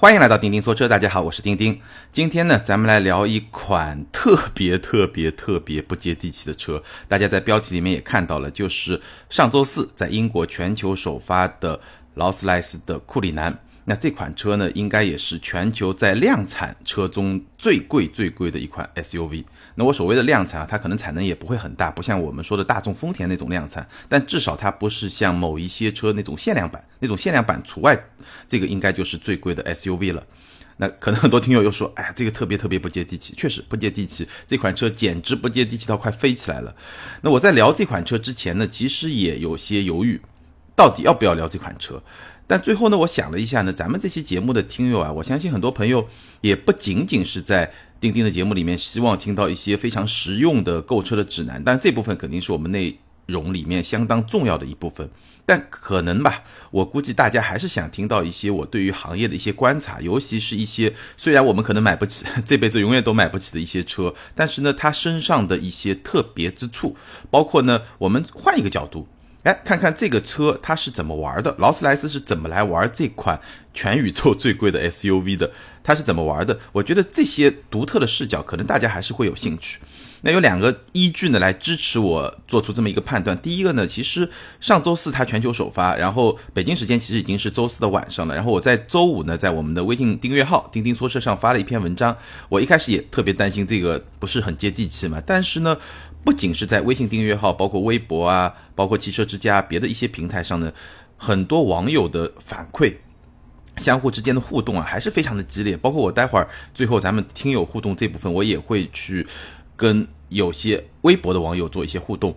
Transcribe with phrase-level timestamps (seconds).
[0.00, 1.78] 欢迎来到钉钉说车，大家好，我是钉钉。
[2.08, 6.82] 今天呢，咱们来聊一款特别特别特别不接地气的车。
[7.06, 11.78] 大家在标题里面也看到了，就是上周四在英国全球首发的
[12.14, 13.54] 劳斯莱斯的库里南。
[13.90, 19.44] 那这款车呢，应该也是全球在量产车中最贵最贵的一款 SUV。
[19.74, 28.00] 那我所谓的量产啊，它可能产能也不会很大，不像我们说的大众、丰田那种量产，但至少它不是像某一些车那种限量版，那种限量版除外，
[28.46, 30.24] 这个应该就是最贵的 SUV 了。
[30.76, 36.72] 那可能很多听友又说，哎呀，这个特别特别不接地气，确实不接地气，这款车简直不接地气到快飞起来了。
[37.22, 40.20] 那我在聊这款车之前呢，其实也有些犹豫，
[40.76, 42.00] 到底要不要聊这款车。
[42.50, 46.08] 但最后呢，我想了一下呢，咱们这期节目的听友啊，我相信很多朋友
[46.40, 55.08] 也不仅仅是在钉钉的节目里面希望听到一些非常实用的购车的指南，但这部分肯定是我们内容里面相当重要的一部分。
[55.46, 56.42] 但可能吧，
[56.72, 66.96] 我估计大家还是想听到一些我对于行业的一些观察，尤其是一些虽然我们可能买不起， 这辈子永远都买不起的一些车，但是呢，它身上的一些特别之处，
[67.30, 69.06] 包括呢，我们换一个角度。
[69.42, 73.40] 哎，看看这个车它是怎么玩的，劳斯莱斯是怎么来玩这款
[73.72, 75.50] 全宇宙最贵的 SUV 的，
[75.82, 76.58] 它是怎么玩的？
[76.72, 79.78] 我觉得这些独特的视角，可能大家还是会有兴趣。
[80.22, 83.34] 那有两个依据呢，来支持我做出这么一个判断。
[83.38, 84.28] 第一个呢，其实
[84.60, 88.34] 上周四它全球首发，然后北京时间其实已经是周四的晚上了。
[88.34, 92.14] 然后我在周五呢，在我们的微信订阅号“钉钉说车”上发了一篇文章。
[92.50, 95.74] 我一开始也特别担心这个不是很接地气嘛，但是呢。
[96.22, 100.72] 不仅是在微信订阅号，包括微博啊，包括汽车之家别的一些平台上呢，
[101.16, 102.94] 很多网友的反馈，
[103.78, 105.76] 相互之间的互动啊，还是非常的激烈。
[105.76, 109.26] 包括我待会儿最后咱们听友互动这部分，我也会去
[109.76, 112.36] 跟有些微博的网友做一些互动，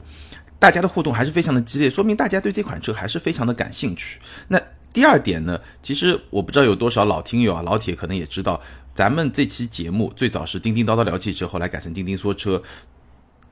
[0.57, 4.17] 大家的互动还是非常的激烈，说明大家对这款车还是非常的感兴趣。
[4.47, 4.59] 那
[4.93, 8.61] 第二点呢，其实我不知道有多少老听友啊，老铁可能也知道，
[8.95, 12.63] 咱们这期节目最早是叮叮叨叨聊汽车，后来改成叮叮说车。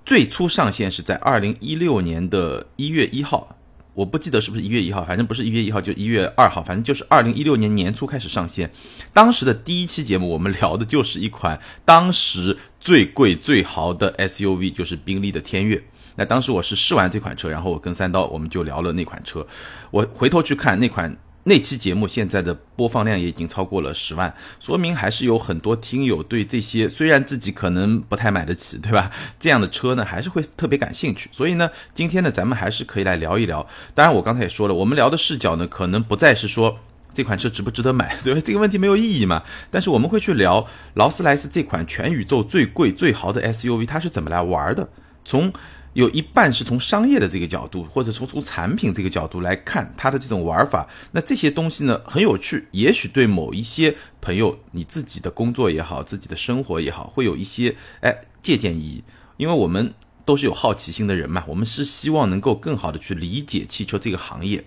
[0.05, 3.55] 最初上线是在二零一六年的一月一号，
[3.93, 8.71] 我不记得是不是一月一号，反正不是一月一号就一月二号，反正就是二零一六年年初开始上线。
[9.13, 15.81] 当时的第一期节目，我们聊的就是一款当时最贵最豪的 SUV，就是宾利的天越。
[16.15, 19.45] 那当时我是试完这款车，然后我跟三刀我们就聊了那款车。
[19.91, 21.15] 我回头去看那款。
[21.43, 29.09] 那期节目现在的播放量也已经超过了十万，说明还是有很多听友对这些虽然自己可能不太买得起，对吧？
[29.39, 31.29] 这样的车呢，还是会特别感兴趣。
[31.31, 33.65] 所以呢，今天呢，咱们还是可以来聊一聊。
[33.95, 36.77] 当然，我刚才也说了，我们聊的视角呢，可能不再是说
[37.11, 38.41] 这款车值不值得买， 对吧？
[38.45, 39.41] 这个问题没有意义嘛。
[39.71, 44.87] 但是我们会去聊劳斯莱斯这款全宇宙最贵最豪的 SUV，它是怎么来玩的？
[45.25, 45.51] 从
[45.93, 59.03] 有一半是从商业的这个角度，或者从从产品这个角度来看它的这种玩法，那这些东西呢很有趣，也许对某一些朋友，你自己的工作也好，自己的生活也好，会有一些哎借鉴意义。
[59.35, 59.93] 因为我们
[60.23, 64.63] 都是有好奇心的人嘛，我们是希望能够更好的去理解汽车这个行业。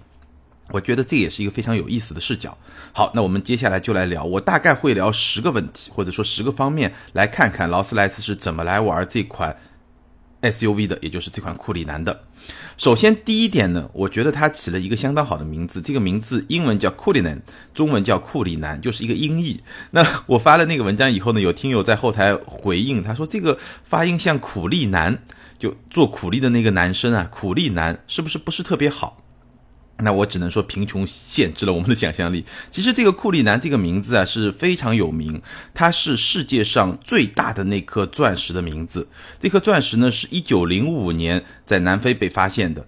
[0.70, 2.56] 我觉得这也是一个非常有意思的视角。
[2.92, 9.56] 好，那我们接下来就来聊，我大概会聊十个问题，或者说十个方面，来看看劳斯莱斯是怎么来玩这款。
[10.44, 12.22] SUV 的，也就是这款库里南的。
[12.76, 17.40] 首先，第一点呢，我觉得它起了一个相当好的名字，这个名字英文叫库里南，
[17.72, 19.60] 中文叫库里南，就是一个音译。
[19.90, 25.18] 那我发了那个文章以后呢，有听友在后台回应，他说这个发音像苦力男，
[25.58, 29.23] 就做苦力的那个男生啊，苦力男是不是不是特别好？
[29.98, 32.44] 那我只能说，贫穷限制了我们的想象力。
[32.68, 35.40] 其实这个库里南这个名字啊是非常有名，
[35.72, 39.06] 它是世界上最大的那颗钻石的名字。
[39.38, 42.84] 这颗钻石呢是一九零五年在南非被发现的，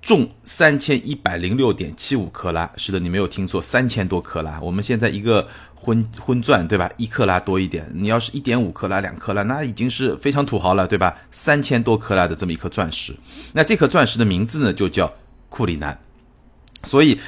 [0.00, 2.70] 重三千一百零六点七五克拉。
[2.78, 4.58] 是的，你没有听错，三千多克拉。
[4.62, 7.86] 我们现在一个婚婚钻对吧，一克拉多一点。
[7.94, 11.14] 你要是一点五克拉、两克拉，那已经是非常土豪了，对吧？
[11.30, 13.14] 三千多克拉的这么一颗钻石，
[13.52, 15.12] 那这颗钻石的名字呢就叫
[15.50, 15.96] 库里南。
[16.84, 17.18] 所以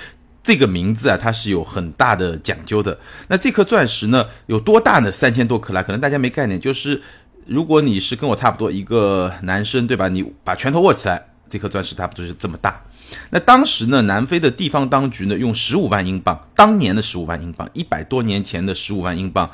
[0.42, 2.98] 这个名字啊，它是有很大的讲究的。
[3.28, 5.12] 那这颗钻石呢，有多大呢？
[5.12, 6.60] 三千多克拉，可能大家没概念。
[6.60, 7.00] 就是
[7.46, 10.08] 如果你是跟我差不多一个男生，对吧？
[10.08, 12.82] 你把拳头握起来，这颗钻石差不多是这么大。
[13.30, 19.50] 那当时呢，南非的地方当局呢，用十五万英镑，当年的十五万英镑，一百多年前的十五万英镑，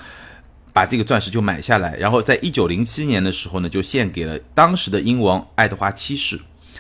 [0.73, 6.38] 把这个钻石就买下来，然后在一九零七年的时候呢，就献给了当时的英王爱德华七世。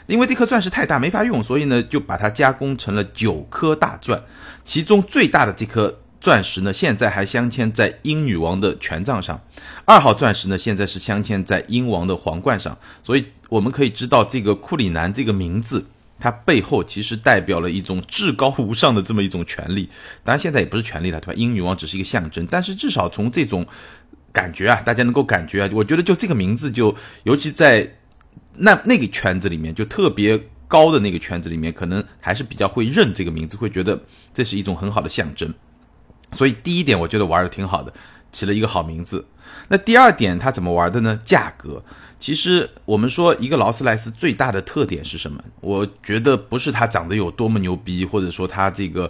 [0.08, 4.20] 因为这颗钻石太大没法用，所以呢就把它加工成了九颗大钻，
[4.64, 9.40] 其中最大的这颗钻石呢，现在还镶嵌在英女王的权杖上，
[9.84, 15.86] 二号钻石呢现在是镶嵌在英王的皇冠上，所以我们可以知道这个库里南这个名字
[16.18, 19.88] 它背后其实代表了一种至高无上的这么一种权利。
[20.24, 21.34] 当然现在也不是权利了，对吧？
[21.36, 23.64] 英女王只是一个象征，但是至少从这种
[24.32, 27.88] 感觉啊，大家能够感觉啊，我觉得就这个名字就，尤其在
[28.54, 34.00] 那那个圈子里面，就特别高的那个圈子里面，可能还是比较会认这个名字，会觉得
[34.34, 35.52] 这是一种很好的象征。
[36.32, 37.92] 所以第一点，我觉得玩的挺好的，
[38.32, 39.24] 起了一个好名字。
[39.68, 41.18] 那第二点，它怎么玩的呢？
[41.22, 41.82] 价格。
[42.20, 45.40] 其实我们说一个劳斯莱斯最大的特点是什么？
[45.60, 49.08] 我觉得不是它长得有多么牛逼，或者说它这个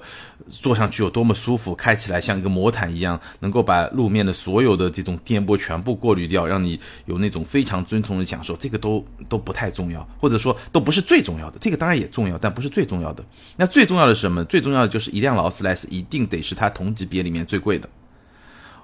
[0.50, 8.55] 坐上去有多么舒服，开起来像一个魔毯一样，能够把路面的所有的这种颠簸全部过滤掉，让你有那种非常尊崇的享受。
[8.56, 11.56] 这个都都不太重要，或者说都不是最重要的。
[11.59, 13.25] 这个当然也重要，但不是最重要的。
[13.56, 14.44] 那最重要的是什么？
[14.44, 17.88] 最重要的就是一辆劳斯莱斯一定得是它同级别里面最贵的。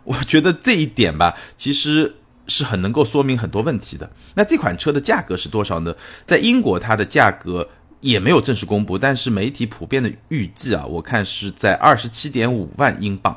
[0.07, 2.17] 我觉得这一点吧，其实。
[2.47, 4.11] 是很能够说明很多问题的。
[4.35, 5.97] 那这款车的价格是多少呢？
[6.27, 7.67] 在英国，它的价格
[8.01, 13.35] 也没有正式公布，但是媒体普遍的预计啊，我看是在二十七点五万英镑，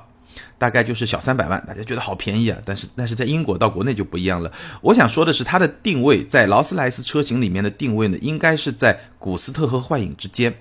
[0.57, 1.63] 大概就是小三百万。
[1.65, 4.51] 大家觉得好便宜啊，但是但是在英国到国内就不一样了。
[4.81, 10.53] 我想说的是，它的定位在劳斯莱斯车型里面的定位呢，应该是在古斯特和幻影之间。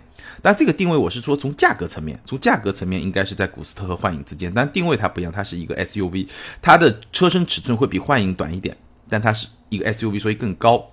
[0.43, 6.29] 但这个定位我是说从价格层面，从价格层面应该是在古斯特和幻影之间，但定位它不一样，它是一个 SUV，
[6.61, 8.77] 它的车身尺寸会比幻影短一点，
[9.09, 10.91] 但它是一个 SUV，所以更高。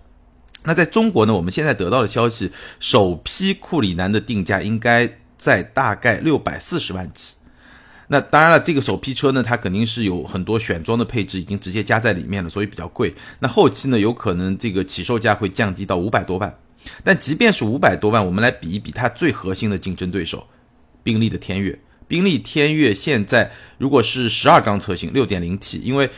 [0.65, 7.35] 那在中国呢，我们现在得到的消息，首批库里南的定价应该在大概六百四十万起。
[8.07, 13.13] 那当然了，这个首批车呢，它肯定是有很多选装的配置已经直接加在里面了，所以比较贵。
[13.39, 16.53] 那后期呢，有可能这个起售价会降低到五百多万。
[17.03, 20.47] 但即便是五百多万，我们来比一比它最核心的竞争对手，
[21.03, 21.77] 宾利的天越。
[22.07, 26.09] 宾利天越现在如果是十二缸车型，六点零 T，因为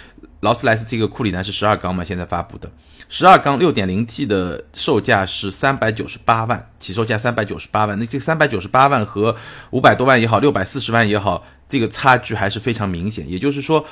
[0.42, 2.70] 劳斯莱斯这个库里南是十二缸嘛，现在发布的
[3.08, 7.98] 十二缸六点零 T 的售价是三百九十八万，起售价三百九十八万。
[7.98, 9.36] 那这三百九十八万和
[9.70, 13.30] 五百多万也好，六百四十万也好，这个差距还是非常明显。
[13.30, 13.86] 也就是说。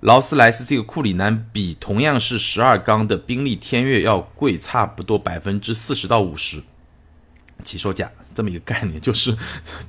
[0.00, 6.62] 劳斯莱斯这个库里南比同样是十二缸的宾利天越要贵差不多百分之四十到五十，
[7.62, 9.34] 起售价这么一个概念，就是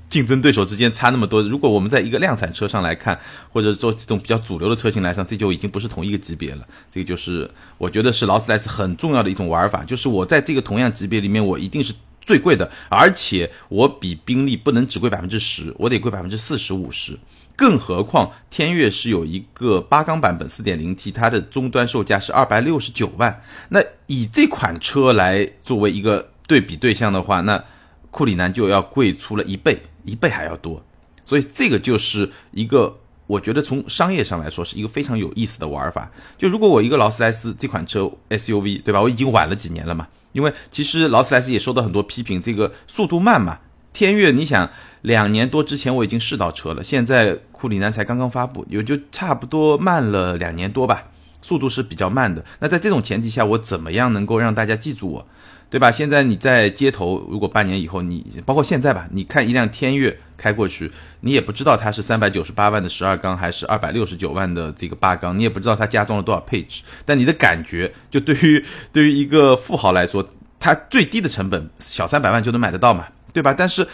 [0.08, 1.42] 竞争对手之间差那么多。
[1.42, 3.20] 如果我们在一个量产车上来看，
[3.52, 6.66] 或者说这种比较主流的车型来上，这就已经不是同一个级别了。
[6.90, 17.20] 这个就是我觉得是劳斯莱斯很重要的一种玩法，就是我在这个同样级别里面，我一定是最贵的，而且我比宾利不能只贵百分之十，我得贵百分之四十五十。
[17.56, 23.42] 更何况天越是有一个八缸版本四点零 T，它的终端售价是二百六十九万。
[23.70, 27.64] 那以这款车来作为一个对比对象的话，那
[28.12, 30.84] 库里南就要贵出了一倍，一倍还要多。
[31.24, 36.12] 所以这个就是一个，我觉得从商业上来说是一个非常有意思的玩法。
[36.38, 39.02] 就如果我一个劳斯莱斯这款车 SUV，对吧？
[39.02, 43.60] 我已经晚了几年了嘛，因为其实劳斯莱斯也受到很多批评，这个速度慢嘛。
[43.96, 44.70] 天悦，你想
[45.04, 51.06] 两年多之前我已经试到车了，现在库里南才刚刚发布，也就差不多慢了两年多吧，
[51.42, 52.44] 速度是比较慢的。
[52.60, 55.26] 那在这种前提下，我怎么样能够让大家记住我，
[55.70, 55.90] 对吧？
[55.90, 60.92] 现在你在街头，如果半年以后你，包括现在吧，你看一辆天悦开过去，
[61.22, 70.28] 你也不知道它是三百九十八万的十二缸还是二百六十九万的这个八缸，你也不知道它加装了多少配置，但你的感觉，就对于对于一个富豪来说，
[70.60, 73.08] 它最低的成本小三百万就能买得到嘛。
[73.36, 73.54] 对吧？
[73.54, 73.86] 但是，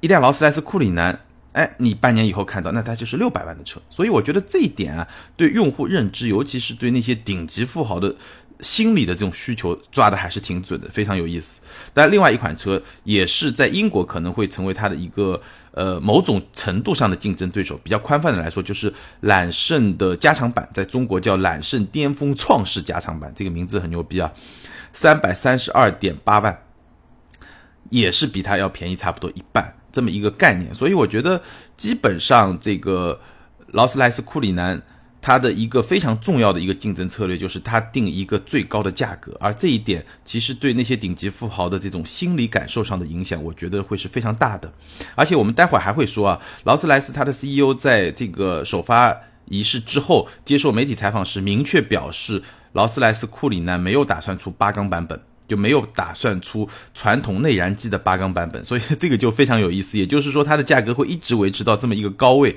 [0.00, 1.18] 一辆劳斯莱斯库里南，
[1.54, 3.80] 哎，你半年以后看到，那它就是六百万的车。
[3.90, 8.14] 所以我觉得这一点啊，对用户认知，尤其是对那些顶级富豪的
[8.60, 11.60] 心理的这种需求抓的还是挺准的，非常有意思。
[11.92, 15.42] 但另外一款车也是在英国可能会成为它的一个
[15.72, 17.76] 呃某种程度上的竞争对手。
[17.82, 24.32] 比较宽泛的来说，就是揽胜的加长版，在中国叫揽胜巅峰创世加长版，这个名字很牛逼啊，
[24.92, 26.56] 三百三十二点八万。
[27.94, 31.40] 也是比它要便宜差不多一半这么一个概念，所以我觉得
[31.76, 33.20] 基本上这个
[33.68, 34.82] 劳斯莱斯库里南
[35.22, 44.72] 它的一个非常重要的一个竞争策略就是它定一个最高的价格，而这一点其实对那些顶级富豪的这种心理感受上的影响，我觉得会是非常大的。
[45.14, 55.20] 而且我们待会儿还会说啊，劳斯莱斯它的 CEO 在这个首发仪式之后接受媒体采访时明确表示，劳斯莱斯库里南没有打算出八缸版本。
[55.46, 59.98] 就没有打算出传统内燃机的八缸版本，所以这个就非常有意思。
[59.98, 62.56] 也就是说，它的价格会一直维持到这么一个高位。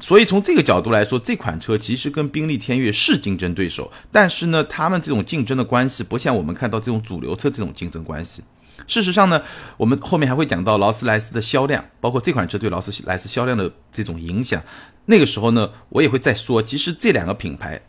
[0.00, 8.42] 所以从这个角度来说，这款车其实跟宾利天越是竞争对手，但是呢，他们这种竞争的关系不像我们看到这种主流车这种竞争关系。
[8.88, 9.40] 事实上呢，
[9.76, 14.60] 我们后面还会讲到劳斯莱斯的销量，包括这款车对劳斯莱斯销量的这种影响。
[15.06, 17.80] 那个时候呢，我也会再说，其实这两个品牌。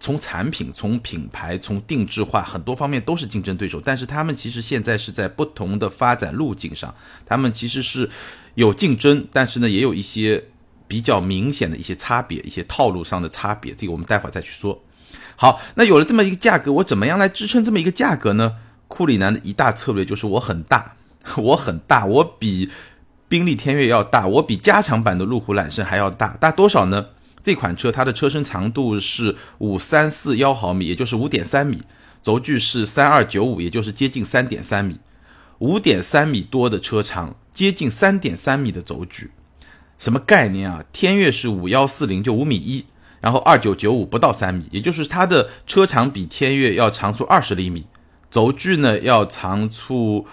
[0.00, 6.94] 从产品、从品牌、从定制化很多方面都是竞争对手，但是他们其实现在是在不同的发展路径上，
[7.26, 8.08] 他们其实是
[8.54, 10.42] 有竞争，但是呢也有一些
[10.88, 14.82] 比较明显的一些差别，一些套路上的差别，这个我们待会儿再去说。
[15.36, 18.56] 好，那有了这么一个价格，我怎么样来支撑这么一个价格呢？
[18.88, 20.96] 库里南的一大策略就是我很大，
[21.36, 22.70] 我很大，我比
[23.28, 27.06] 宾利天越要大，我比加长版的路虎揽胜还要大，大多少呢？
[27.42, 31.82] 这款车它的车身长度是五三四幺毫米，也就是五点三米，
[32.22, 34.98] 轴距是三二九五，也就是接近三点三米，
[35.58, 39.30] 五点三米多的车长，接近三点三米的轴距，
[39.98, 40.84] 什么概念啊？
[40.92, 42.86] 天越是五幺四零，就五米一。
[43.20, 47.84] 然后二九九五不到三米，也就是它的车长比天越要长出二十厘米，
[48.30, 50.26] 轴距呢要长出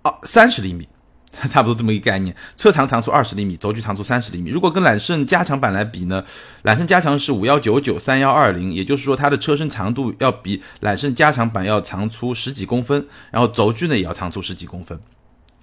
[0.00, 0.88] 二三十厘米，
[1.50, 2.34] 差不多这么一个概念。
[2.56, 4.50] 车长长出二十厘米，轴距长出三十厘米。
[4.50, 6.24] 如果跟揽胜加长版来比呢，
[6.62, 14.98] 揽胜加长是五幺九九三幺二零，也就是说它的车身长度要比揽胜加长版要长出十几公分，然后轴距呢也要长出十几公分。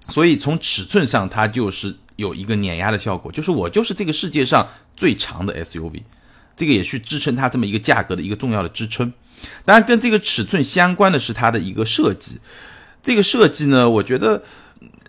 [0.08, 6.02] 所以从尺寸上它就是有一个碾压的效果，就是我就是这个世界上最长的 SUV。
[6.54, 9.10] 这个也去支撑它这么一个价格的一个重要的支撑，
[9.64, 12.38] 当然跟这个尺寸相关的是它的一个设计。
[13.02, 14.42] 这个设计呢，我觉得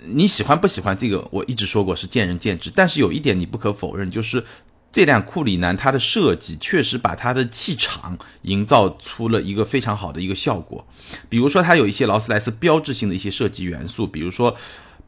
[0.05, 2.71] 你喜欢不喜欢这个，我一直说过是见仁见智。
[2.73, 4.43] 但是有一点你不可否认，就是
[4.91, 10.85] 这辆库里南它的设计确实把它的气场营造出了一个非常好的一个效果。
[11.29, 14.55] 比如说它有一些劳斯莱斯标志性的一些设计元素，比如说。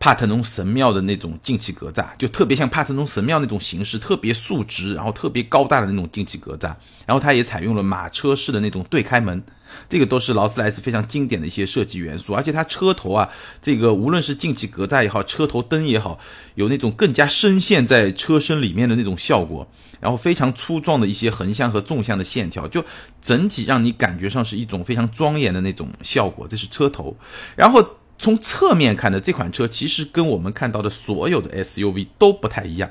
[0.05, 6.75] 帕特农神庙的那种进气格栅，就特别像帕特农神庙那种形式，特别竖直，然后特别高大的那种进气格栅。
[7.07, 9.43] 然后它也采用了马车式的那种对开门，
[9.89, 12.35] 这个都是劳斯莱斯非常经典的一些设计元素。
[12.35, 13.27] 而且它车头啊，
[13.63, 16.19] 这个无论是进气格栅也好，车头灯也好，
[16.53, 19.67] 有那种更加深陷在车身里面的那种效果。
[19.99, 22.85] 然后非常粗壮的一些横向和纵向的线条，就
[23.23, 26.47] 整体让你感觉上是一种非常庄严的那种效果。
[26.47, 27.17] 这是车头，
[27.55, 27.83] 然后。
[28.17, 32.89] 从侧面看的这款车，其实跟我们看到的所有的 SUV 都不太一样。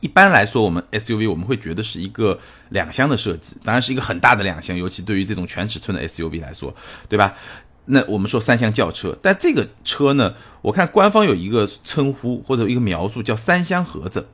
[0.00, 2.36] 一般来说，我们 SUV 我们会觉得是一个
[2.70, 6.74] 两厢的设计，当然是一个很大的两厢，尤其对于这种全尺寸的 SUV 来说，
[7.08, 7.36] 对吧？
[7.84, 14.26] 那我们说三厢轿车，但这个车呢，我看官方有一个称呼或者一个描述叫三厢盒子，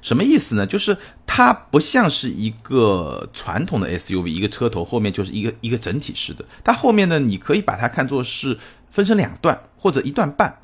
[0.00, 0.66] 什么意思呢？
[0.66, 8.58] 就是它不像是一个传统的 SUV，一个车头后面就是一个一个整体式的，它后面呢，你可以把它看作是。
[8.92, 10.58] 分成两段或者一段半，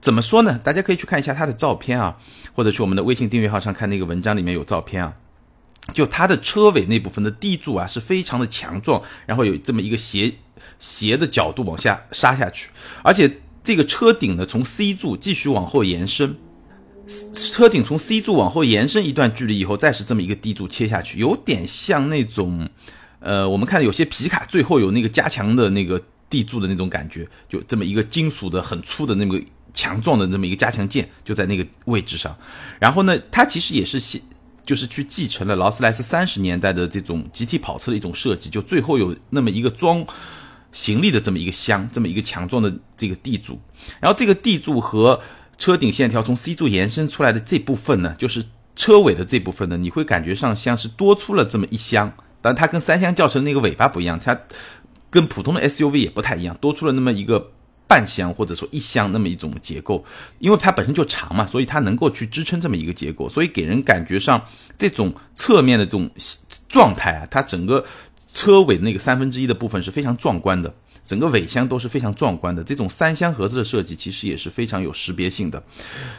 [0.00, 0.58] 怎么说呢？
[0.64, 2.16] 大家可以去看一下它的照片啊，
[2.54, 5.14] 或者去我们的微信订阅号上看那个文章里面有照片啊。
[5.94, 10.34] 就它的车尾那部分的地柱啊是非常的强壮，然后有这么一个斜
[10.78, 12.68] 斜的角度往下杀下去，
[13.02, 16.36] 而且这个车顶呢从 C 柱继续往后延伸，
[17.32, 22.68] 车顶从 C 柱往后延伸一段距离以后，再是这么一个地柱切下去，有点像那种，
[23.20, 26.02] 呃，我们看有些皮卡最后有那个加强的那个。
[26.30, 29.40] 地柱的那种感觉，就这么一个金属的很粗的那个
[29.72, 32.36] 强壮的这么一个加强件，就在那个位置上。
[32.78, 34.20] 然后呢，它其实也是现，
[34.66, 40.04] 就是去继承了劳斯莱斯三十年代的这种集体跑车的一种设计，就最后有那么一个装
[40.72, 43.60] 行李的这么一个箱，这么一个强壮的这个地柱。
[44.00, 45.20] 然后这个地柱和
[45.56, 48.44] 车顶线条从 C 柱延伸出来的这部分呢，就是
[48.76, 54.38] 车尾的这部分呢，你会感觉上像是多出了这么一箱，但它跟三厢轿车那个尾巴不一样，它。
[55.10, 57.52] 跟普通的 SUV 也不太一样，多出了那么一个
[57.86, 60.04] 半箱或者说一箱那么一种结构，
[60.38, 64.44] 因为它本身就长嘛，所以它能够去支撑这么一个结构，所以给人感觉上
[64.76, 66.10] 这种侧面的这种
[66.68, 67.84] 状态啊，它整个
[68.32, 72.62] 车尾那个三分之一的部分是非常壮观的，整个尾箱都是非常壮观的。
[72.62, 75.62] 这种三箱盒子的设计其实也是非常有识别性的，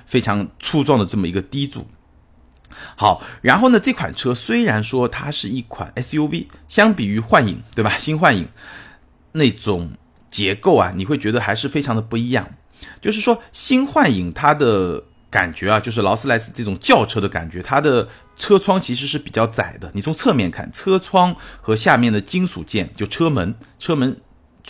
[0.07, 1.87] 非常粗壮的这么一个低柱。
[2.95, 3.79] 好，然后呢？
[3.79, 7.97] 这款车虽然说它是一款 SUV，相比于幻影，对吧？
[7.97, 8.47] 新幻影
[9.31, 9.91] 那种
[10.29, 12.47] 结构啊，你会觉得还是非常的不一样。
[13.01, 18.07] 就是说，新幻影它的感觉啊，就是劳斯莱斯这种轿车的感觉，它的
[18.37, 19.91] 车窗其实是比较窄的。
[19.93, 24.15] 你从侧面看，车窗和下面的金属件，就车门，车门。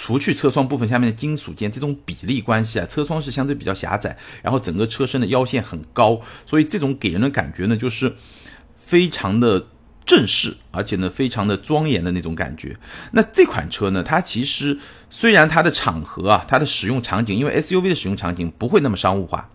[0.01, 8.15] 除去车窗部分下面的金属件，这种比例关系啊，车窗是相对比较狭窄，然后整个车身的腰线很高，所以这种给人的感觉呢，就是
[8.77, 9.68] 非常的
[10.06, 12.77] 正式，而且呢，非常的庄严的那种感觉。
[13.12, 14.79] 那这款车呢，它其实
[15.10, 19.50] 虽然它的场合啊，它的使用场景，因为 SUV 的使用场景不会那么商务化，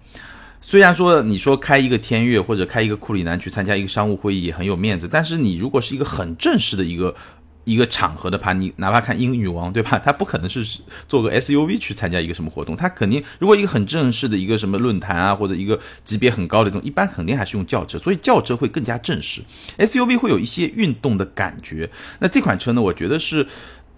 [0.61, 7.17] 虽然说你说开一个天悦或者开一个库里南去参加一个商务会议也很有面子，但是你如果是一个很正式的一个。
[7.64, 9.99] 一个场合的话，你哪怕看英女王，对吧？
[9.99, 19.40] 他不可能是坐个 SUV 去参加一个什么活动，他肯定如果一个很正式的一个什么论坛啊，或者一个级别很高的这种，一般肯定还是用轿车，所以轿车会更加正式
[19.78, 21.88] ，SUV 会有一些运动的感觉。
[22.18, 23.47] 那这款车呢，我觉得是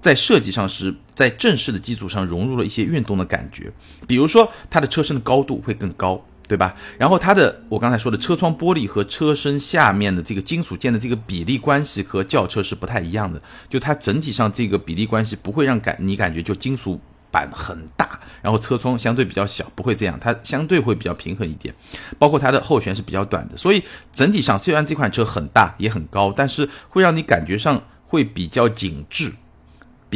[0.01, 3.73] 在设计上是在正式的基础上融入了一些运动的感觉，
[4.07, 6.25] 比如说它的车身的高度会更高。
[6.49, 6.75] 对吧？
[6.99, 17.01] 然后它的我刚才说的车窗玻璃和车身下面的这个金属件的这个比例关系和轿车是不太一样的，就它整体上这个比例关系不会让感你感觉就金属
[17.31, 21.75] 板很大，然后车窗相对比较小，不会这样，它相对会比较平衡一点。
[22.19, 29.33] 包括它的后悬是比较短的，所以整体上虽然这款车很大也很高，但是会让你感觉上会比较紧致。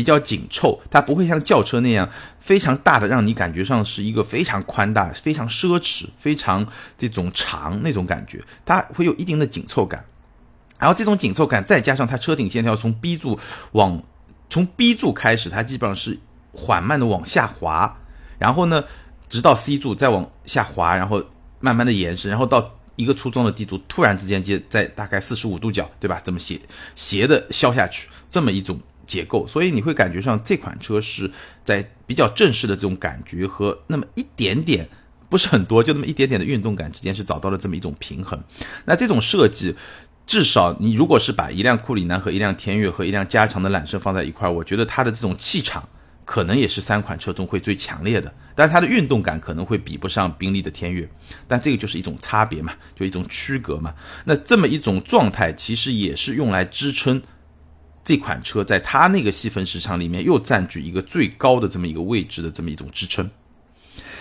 [0.00, 2.08] 比较紧凑，它不会像轿车那样
[2.40, 6.66] 非常大的，让你感觉上是一个非常宽大、非常奢侈、非常
[6.96, 10.02] 这种长那种感觉，它会有一定的紧凑感。
[10.78, 13.38] 然后这种紧凑感再加上它车顶线条从 B 柱
[13.72, 14.02] 往
[14.48, 16.18] 从 B 柱开始，它基本上是
[16.50, 17.94] 缓慢的往下滑，
[18.38, 18.82] 然后呢，
[19.28, 21.22] 直到 C 柱再往下滑，然后
[21.60, 26.18] 慢慢的延伸，然后到一个粗壮的地柱，突然之间接在大概四十五度角，对吧？
[26.24, 26.58] 这么斜
[26.96, 28.80] 斜的削下去，这么一种。
[29.10, 31.28] 结构，所以你会感觉上这款车是
[31.64, 34.88] 在比较正式的这种感觉和那么一点点
[35.28, 38.40] 不是很多，就那么一点点的运动感之间是找到了这么一种平衡。
[38.84, 39.74] 那这种设计，
[40.26, 45.88] 至少你如果是把一辆库里南和一辆天悦和一辆加长的揽胜放在一块儿，我觉得它的这种气场
[46.24, 48.32] 可能也是三款车中会最强烈的。
[48.54, 51.08] 但是它的运动感可能会比不上宾利的天悦，
[51.48, 53.92] 但这个就是一种差别嘛，就一种区隔嘛。
[54.26, 57.20] 那这么一种状态，其实也是用来支撑。
[58.04, 63.30] 这款车在它那个细分市场里面又占据一个最高的这么一个位置的这么一种支撑。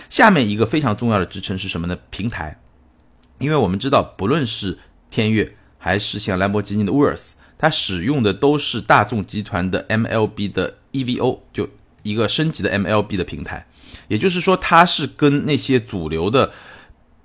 [0.08, 1.96] 下面一个非常重要的支撑是什么呢？
[2.10, 2.60] 平台，
[3.38, 4.78] 因为我们知道，不论是
[5.10, 11.68] 天悦还是像兰博基尼的 Urus，它使用的都是大众集团的 MLB 的 EVO，就
[12.02, 13.66] 一个升级的 MLB 的平台，
[14.08, 16.52] 也就是说，它是跟那些主流的。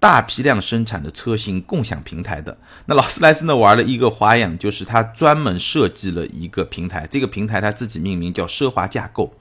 [0.05, 9.33] 大批量生产的车型共享平台的，那劳斯莱斯呢玩了一个花样，就是它专门设计了一个平台，这个平台它自己命名叫奢华架构。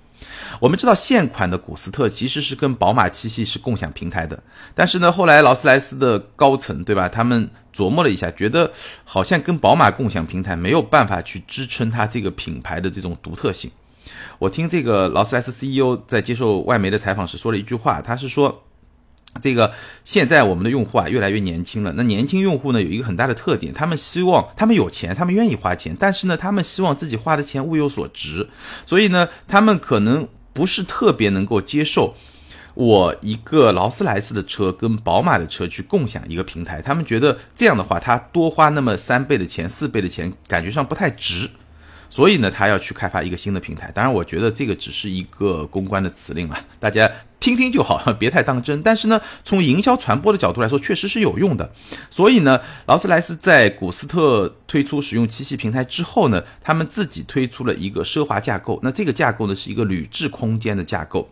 [0.59, 4.42] 我们知道现款的古斯特其实是跟宝马七系是共享平台的，
[4.75, 8.73] 但是呢后来劳斯莱斯的高层对吧，他们琢磨了一下，觉得
[9.04, 13.71] 好像跟宝马共享平台没有办法去支撑它这个品牌的这种独特性。
[14.38, 18.63] 我听这个劳斯莱斯 CEO 在接受外媒的采访时说了一句话，他是说。
[19.40, 19.73] 这个
[20.05, 21.92] 现在我们的用户啊越来越年轻了。
[21.97, 28.49] 那年轻用户呢有一个很大的特点，他们希望他们有钱，他们愿意花钱，但是呢他们希望自己花的钱物有所值，
[28.87, 32.14] 所以呢他们可能不是特别能够接受
[32.75, 41.51] 我一个劳斯莱斯的车跟宝马的车去共享一个平台，他们觉得这样的话他多花那么三倍的钱、四倍的钱，感觉上不太值。
[42.09, 43.90] 所以呢，他要去开发一个新的平台。
[43.93, 48.83] 当然，我觉得这个只是一个公关的辞令啊， 大家听听就好，别太当真。
[48.83, 51.73] 但是呢，从营销传播的角度来说，确实是有用的。
[52.11, 58.79] 所以呢，劳斯莱斯在古斯特推出使用七系平台之后呢，他们自己推出了一个奢华架构。
[58.83, 61.29] 那这个架构呢，是一个铝制空间的架构，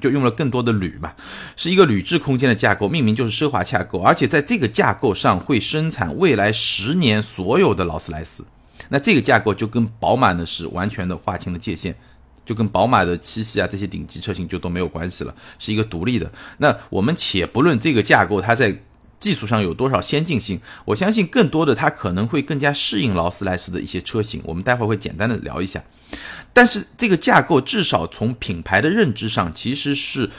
[0.00, 1.12] 就用了更多的铝嘛，
[1.56, 4.00] 是一个铝制空间的架构，命名就是奢华架构。
[4.00, 8.44] 而且在这个架构上会生产未来十年所有的劳斯莱斯。
[8.88, 11.94] 那这个架构就跟宝马呢是完全的划清了界限，
[12.44, 16.30] 就跟宝马的七系啊这些顶级车型就都没有关系了，是一个独立的。
[16.58, 18.76] 那我们且不论这个架构它在
[19.18, 24.40] 技术上有多少先进性，我相信更多的它可能会更加适应劳斯莱斯的一些车型。
[24.44, 25.82] 我们待会儿会简单的聊一下。
[26.52, 30.30] 但是这个架构至少从品牌的认知上其实是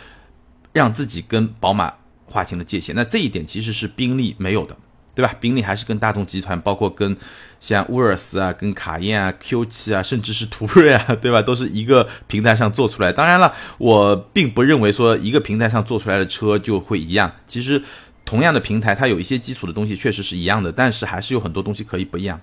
[0.72, 1.94] 让自己跟宝马
[2.26, 2.96] 划清了界限。
[2.96, 4.78] 那这一点其实是宾利没有的。
[5.18, 5.34] 对吧？
[5.40, 7.18] 宾利还是跟大众集团，包括跟
[7.60, 11.42] 像沃尔斯啊、跟卡宴啊、Q7 啊，甚至是途锐啊， 对吧？
[11.42, 13.12] 都是一个平台上做出来。
[13.12, 17.32] 当然了，我并不认为说一个平台上做出来的车就会一样。
[17.48, 17.82] 其实，
[18.26, 22.40] 同样的平台，它有一些基础的东西确实是一样的，但是还是有很多东西可以不一样。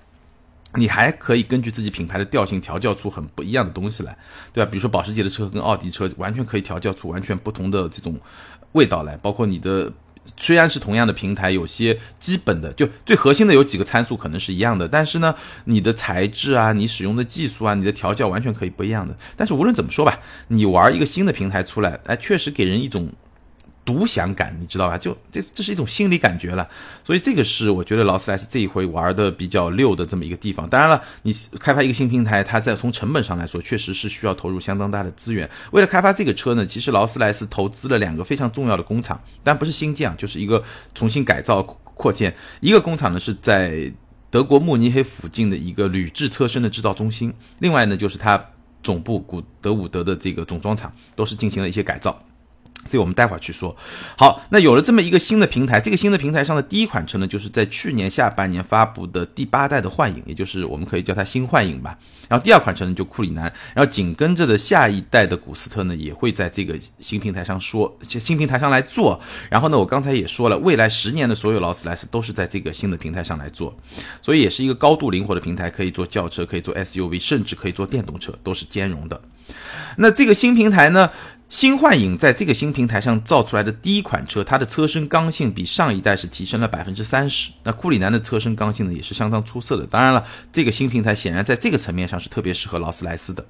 [0.73, 4.17] 你还可以根据自己品牌的调性调教出很不一样的东西来，
[4.51, 4.69] 对吧？
[4.69, 8.19] 比如说保时捷的车跟奥迪车，完全可以调教出完全不同的这种
[8.73, 9.89] 味道来，包括你的。
[10.37, 15.35] 虽然是同样的平台，有些基本的就最核心的有几个参数可能是一样的，但是呢，
[15.65, 19.15] 你的材质啊，你使用的技术啊，你的调教完全可以不一样的。
[19.35, 23.09] 但是无论怎么说吧，你玩一个新的平台出来，哎，确实给人一种。
[23.85, 24.97] 独享感，你知道吧？
[24.97, 26.67] 就这，这是一种心理感觉了。
[27.03, 30.67] 所以这个是我觉得劳斯莱斯这一回玩的比较溜的这么一个地方。
[30.67, 35.49] 当然了，你开发一个新平台，它在从成本上来说，确实是需要投入相当大的资源。
[35.71, 42.35] 为了开发这个车呢，其实劳斯莱斯投资了两个非常重要的工厂，但不是新建，就是一个重新改造扩建。
[42.59, 43.93] 一个工厂呢是在。
[44.31, 48.43] 德国慕尼黑附近的一个铝制车身的制造中心，另外呢就是它
[48.83, 52.21] 总部古德伍德的这个总装厂，都是进行了一些改造。
[52.89, 53.75] 这我们待会儿去说。
[54.17, 61.97] 好，那有了这么一个新的平台，这个新的平台上的第一款车呢，就是在去年下半年发布的第八代的幻影，也就是我们可以叫它新幻影吧。
[62.27, 63.43] 然后第二款车呢就库里南，
[63.73, 69.19] 然后紧跟着的下一代的古斯特呢也会在这个新平台上说，新平台上来做。
[69.49, 73.75] 然后呢，我刚才也说了，未来十年的所有劳斯莱斯都是在这个新的平台上来做，
[74.21, 79.21] 所以也是一个高度灵活的平台，可以做轿车，可以做 SUV，甚至可以做电动车，都是兼容的。
[79.97, 81.09] 那这个新平台呢？
[81.47, 87.51] 新幻影在这个新平台上造出来的第一款车，它的车身刚性比上一代是提升了百分之三十。
[87.63, 89.85] 那库里南的车身刚性呢，也是相当出色的。
[89.85, 93.45] 当然了，这个新平台显然在这个层面上是特别适合劳斯莱斯的。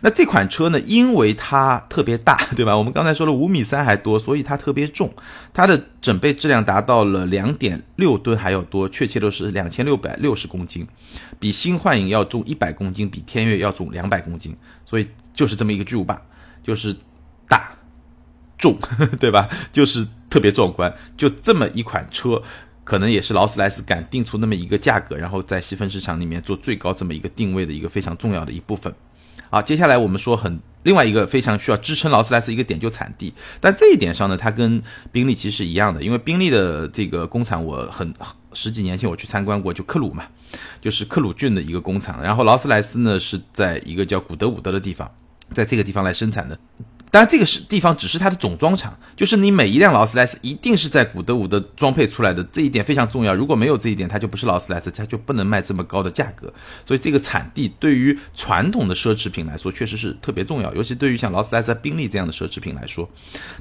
[0.00, 2.76] 那这款车呢，因为它特别大，对吧？
[2.76, 5.12] 我们刚才说了五米三还多，所以它特别重。
[5.52, 10.88] 它的整备质量达到了两点六吨还要多，确切的是两千六百六十公斤，
[11.38, 14.56] 比新幻影要重一百公斤，比天悦要重两百公斤。
[14.86, 16.20] 所以就是这么一个巨无霸，
[16.64, 16.96] 就是。
[17.48, 17.72] 大
[18.58, 18.76] 重，
[19.20, 19.48] 对吧？
[19.72, 20.92] 就是特别壮观。
[21.16, 22.42] 就这么一款车，
[22.84, 28.94] 可能也是劳斯莱斯敢定出那么一个价格，然后在细分市场里面做最高这么一个定位的一个非常重要的一部分。
[29.48, 34.82] 好，接下来我们说很另外一个非常需要支撑劳斯莱斯一个点就产地，但这一点上呢，它跟
[35.12, 38.12] 宾利其实是一样的，因为宾利的这个工厂我很
[38.52, 40.24] 十几年前我去参观过，就克鲁嘛，
[40.80, 42.20] 就是克鲁郡的一个工厂。
[42.20, 45.08] 然后劳斯莱斯呢是在一个叫古德伍德的地方，
[45.52, 46.58] 在这个地方来生产的。
[47.08, 53.34] 当然，这个是地方，只是它的总装厂，就是你每一辆劳斯莱斯一定是在古德伍德装配出来的，这一点非常重要。
[53.34, 56.52] 如果没有这一点，它就不是劳斯莱斯，它就不能卖这么高的价格。
[56.84, 63.08] 所以，这个产地对于传统的奢侈品来说，确实是特别重要，尤其对于像劳斯莱斯、宾利这样的奢侈品来说。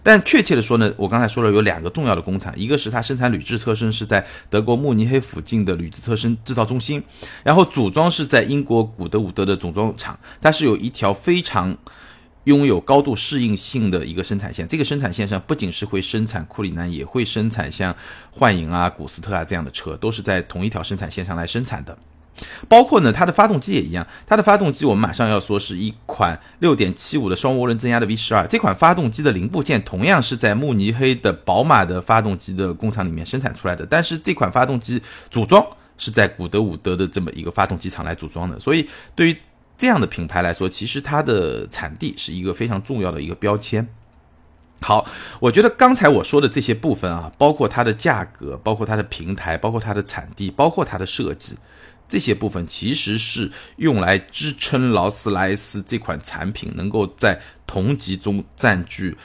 [0.04, 7.02] 但确切的说呢，我刚才说了有两个重要的工厂，一个是它生产铝制车身是在德国慕尼黑附近的铝制车身制造中心，
[7.44, 11.78] 然后组装是在英国古德伍德的总装厂，它是有一条非常。
[12.46, 17.96] 拥有高度适应性的一个生产线，这个生产线上不仅是会生产库里南，也会生产像
[18.32, 21.96] 幻影啊、古斯特啊这样的车，都是在同一条生产线上来生产的。
[22.68, 35.66] 包括呢，它的发动机也一样，它的发动机我们马上要说是一款六点七五的双涡轮增压的 V 十二，这款发动机的零部件同样是在慕尼黑的宝马的发动机的工厂里面生产出来的，但是这款发动机组装
[35.98, 39.38] 是在古德伍德的这么一个发动机厂来组装的，所以对于
[39.78, 43.88] 这样的品牌来说，其实它的产地是一个非常重要的一个标签。
[44.82, 45.06] 好，
[45.40, 51.58] 我觉得刚才我说的这些部分啊，包括它的价格，包括它的平台，包括它的产地，包括它的设计，
[52.08, 59.18] 这些部分其实是用来支撑劳斯莱斯这款产品能够在同级中占据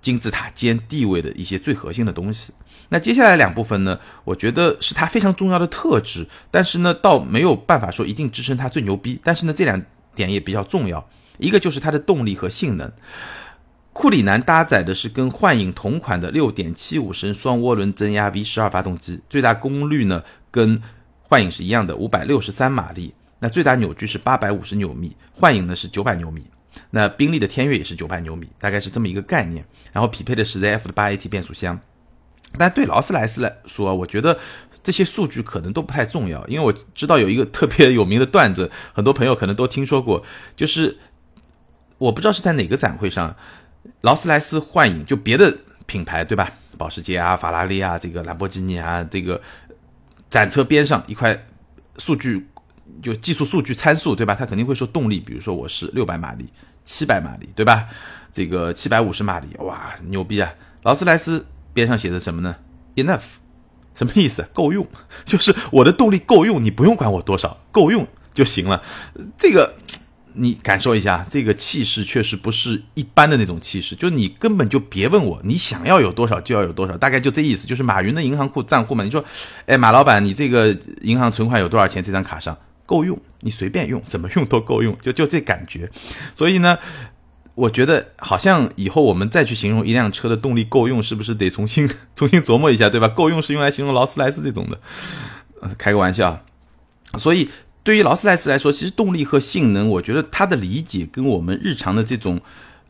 [0.00, 2.52] 金字塔尖地位的一些最核心的东西。
[2.88, 3.98] 那接下来两部分呢？
[4.24, 9.20] 我觉得是它非常重要的特质，但是呢，倒没有办法说一定支撑它最牛逼。
[9.24, 9.82] 但是呢，这两
[10.14, 11.08] 点也比较重要。
[11.38, 12.90] 一个就是它的动力和性能。
[13.92, 20.80] 库里南搭载的是跟幻影同款的6.75升双涡轮增压 V12 发动机，最大功率呢跟
[21.22, 26.44] 幻影是一样的563马力，那最大扭矩是850牛米，幻影呢是900牛米，
[26.90, 29.64] 那宾利的天悦也是900牛米，大概是这么一个概念。
[29.92, 31.78] 然后匹配的是 ZF 的 8AT 变速箱。
[32.58, 34.38] 但对劳斯莱斯来说，我觉得
[34.82, 40.22] 这些数据可能都不太重要，因为我知道有一个特别有名的段子，很多朋友可能都听说过，
[40.54, 40.96] 就是
[41.98, 43.34] 我不知道是在哪个展会上，
[44.02, 49.42] 劳斯莱斯幻影就别的品牌对吧，保时捷啊、法拉利啊、这个兰博基尼啊，这个
[50.30, 51.46] 展车边上一块
[51.98, 52.46] 数据，
[53.02, 54.34] 就技术数据参数对吧？
[54.34, 56.46] 他肯定会说动力，比如说我是六百马力、
[56.84, 57.86] 七百马力对吧？
[58.32, 60.52] 这个七百五十马力，哇，牛逼啊！
[60.82, 61.44] 劳斯莱斯。
[61.76, 62.56] 边上写的什么呢
[62.94, 63.20] ？Enough，
[63.94, 64.48] 什么意思？
[64.54, 64.86] 够用，
[65.26, 68.82] 就是我的动力够用，你不用管我多少，够用就行了。
[69.36, 69.74] 这个
[70.32, 77.66] 你感受一下，这个气势确实不是一般的那种气势，就你根本就别问我，你想要有多少就要有多少，大概就这意思。
[77.66, 79.22] 就是马云的银行库账户嘛，你说，
[79.66, 82.02] 哎，马老板，你这个银行存款有多少钱？
[82.02, 85.90] 这张卡上够用，你随便用， 怎么用都够用，就就这感觉。
[86.34, 86.78] 所以呢。
[87.56, 93.08] 我觉得好像以后我们再去形容一辆车的动力够用，是不是得重新 重新琢磨一下，对吧？
[93.08, 94.78] 够用是用来形容劳斯莱斯这种的，
[95.78, 96.44] 开个玩笑。
[97.16, 97.48] 所以
[97.82, 102.38] 对于劳斯莱斯来说，其实动力和性能，我觉得它的理解跟我们日常的这种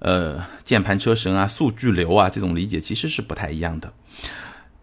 [0.01, 3.93] 呃键盘车神啊、数据流啊这种理解其实是不太一样的。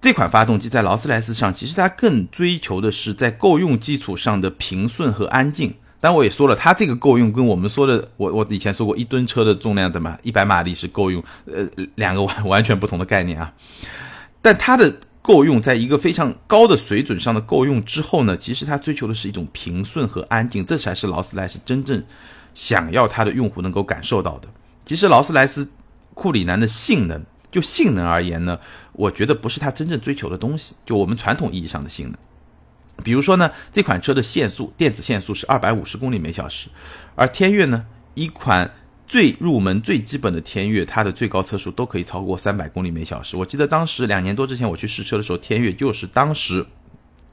[0.04, 5.74] 这款发动机在劳斯莱斯上，其实它更追求的是在够用基础上的平顺和安静。
[6.02, 13.54] 但我也说了，它这个够用跟我们说的，我我以前说过一吨车的重量的嘛，一百马力是够用，呃，两个完完全不同的概念啊。
[14.42, 22.04] 但它的够用，在一个非常高的水准上的够用之后呢，其实它追求的是一种平顺和安静，这才是劳斯莱斯真正
[22.54, 24.50] 想要它的用户能够感受到的。
[24.84, 25.72] 其实劳斯莱斯
[26.14, 28.60] 库里南的性能，就性能而言呢，
[28.94, 32.18] 我觉得不是它真正追求的东西，就我们传统意义上的性能。
[33.04, 36.68] 比如说呢，这款车的限速，电子限速是二百五十公里每小时，
[37.16, 37.86] 而天悦呢，
[38.16, 38.72] 一款
[39.08, 43.38] 最入门、最基本的天悦，它的最高车速都可以超过三百公里每小时。
[43.38, 46.66] 我记得当时两年多之前我去试车的时候，天悦就是当时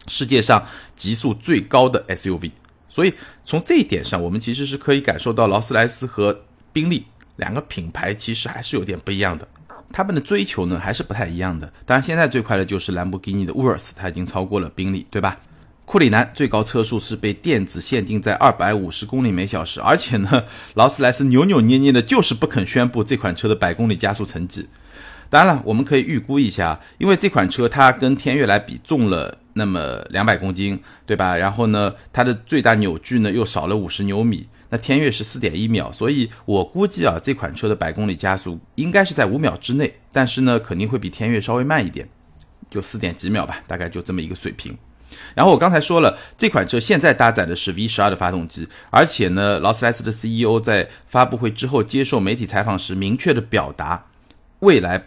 [0.06, 0.62] 世界上
[0.94, 2.50] 极速最高的 SUV。
[2.88, 7.06] 所以从这一点上，我们其实是可以感受到劳斯莱斯和宾利
[7.36, 9.46] 两个品牌其实还是有点不一样的。
[9.92, 11.72] 他们的追求呢还是不太一样的。
[11.84, 15.38] 当然，现在最快的就是兰博基尼的 Urus，它已经超过了宾利，对吧？
[15.84, 24.68] 库里南最高车速是被电子限定在二百五十公里每小时，而且呢， 劳斯莱斯扭扭捏捏的，就是不肯宣布这款车的百公里加速成绩。
[25.28, 31.36] 当然了，我们可以预估一下，因为这款车它跟天悦来比重了那么两百公斤，对吧？
[31.36, 42.08] 然后呢，它的最大扭矩呢又少了五十牛米，那天悦是四点一秒，所以我估计啊，这款车的百公里加速应该是在五秒之内，但是呢，肯定会比天悦稍微慢一点，
[42.70, 44.76] 就四点几秒吧，大概就这么一个水平。
[45.34, 54.06] 然后我刚才说了，这款车现在搭载的是 V 十二的发动机，而且呢，劳斯莱斯的 CEO 在发布会之后接受媒体采访时，明确的表达，
[54.60, 55.04] 未来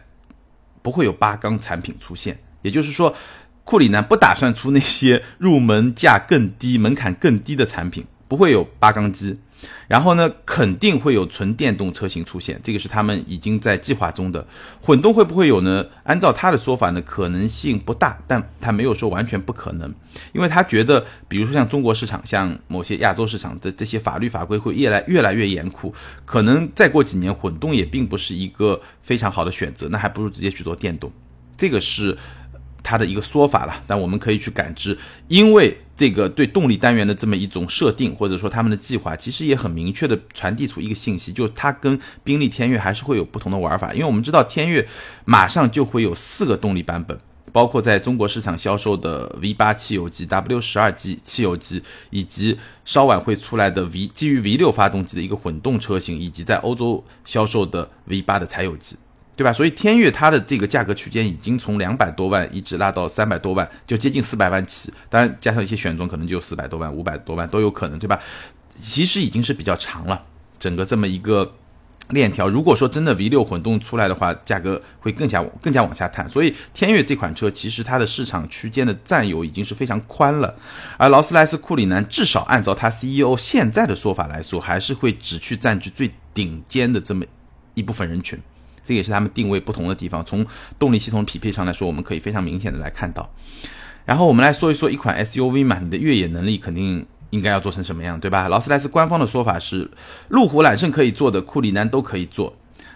[0.82, 3.16] 不会有八缸产品出现，也就是说，
[3.64, 9.40] 库里南不打算出那些入门价更低、门槛更低的产品，不会有八缸机。
[9.88, 14.46] 然后呢，肯定会有纯电动车型出现，这个是他们已经在计划中的。
[14.82, 15.86] 混动会不会有呢？
[16.04, 19.94] 按照他的说法呢，可能性不大，但他没有说完全不可能，
[20.34, 25.94] 因为他觉得，比如说像中国市场，像某些亚洲市场的这些法律法规会越来越来越严酷，
[26.26, 31.12] 可能再过几年混动也并不是一个非常好的选择，那还不如直接去做电动。
[31.58, 32.18] 这个是。
[32.84, 34.96] 它的一个说法了，但我们可以去感知，
[35.30, 43.94] 因为这个对动力单元的这么一种设定，或者说他们的计划，其实也很明确的传递出一个信息，就是它跟宾利天悦还是会有不同的玩法。
[43.94, 44.86] 因为我们知道天悦
[45.24, 47.18] 马上就会有四个动力版本，
[47.52, 58.98] 包括在中国市场销售的 V 八汽油机、W 十二 G 汽油机，以及稍晚会出来的 V 基于 V 六发动机的一个混动车型，以及在欧洲销售的 V 八的柴油机。
[59.36, 59.52] 对吧？
[59.52, 64.94] 所以天悦它的这个价格区间已经从两百多万一直拉到三百多万，就接近四百万起。
[65.10, 68.20] 当然加上一些选装，可能就四百多万、五百多万都有可能，对吧？
[68.82, 70.24] 其实已经是比较长了，
[70.60, 71.54] 整个这么一个
[72.10, 72.50] 链条。
[72.50, 76.30] 如果说真的 V 六混动出来的话，价格会更加更加往下探。
[76.30, 80.56] 所以天悦这款车其实它的市场区间的占有已经是非常宽了。
[80.98, 87.26] 而劳斯莱斯库里南至少按照它 CEO 现在的说法来说，还是会只去占据最顶尖的这么
[87.74, 88.40] 一部分人群。
[88.86, 90.24] 这也是他们定位不同的地方。
[90.26, 90.46] 从
[90.78, 93.30] 动力系统匹配上来说，我们可以非常明显的来看到。
[94.06, 98.48] 然后我们来说一说一款 SUV 嘛，你的越野能力肯定应该要做成什么样，对吧？
[98.50, 99.90] 劳斯莱斯官方的说法是，
[100.28, 102.56] 路虎揽胜可以做的，库里南都可以做。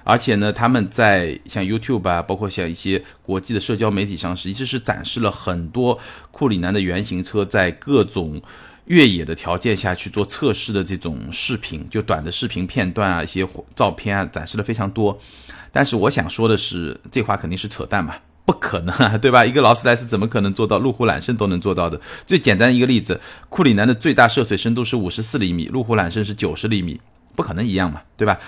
[0.10, 6.00] 而且呢，他们在像 YouTube 啊，包括像一些国际的社交媒体上，实际是展示了很多
[6.32, 8.42] 库里南的原型车在各种
[8.86, 15.20] 越野的条件下去做测试的这种视频，就短的视频片段啊，一些照片啊，展示的非常多。
[15.74, 18.16] 但是我想说的是，这话肯定是扯淡嘛，
[18.48, 19.46] 不可能，对吧？
[19.46, 22.00] 一个劳斯莱斯怎么可能做到路虎揽胜都能做到的？
[22.26, 26.98] 最简单一个例子，库里南的最大涉水深度是五十四厘米，路虎揽胜是九十厘米，
[27.36, 28.40] 不可能一样嘛，对吧？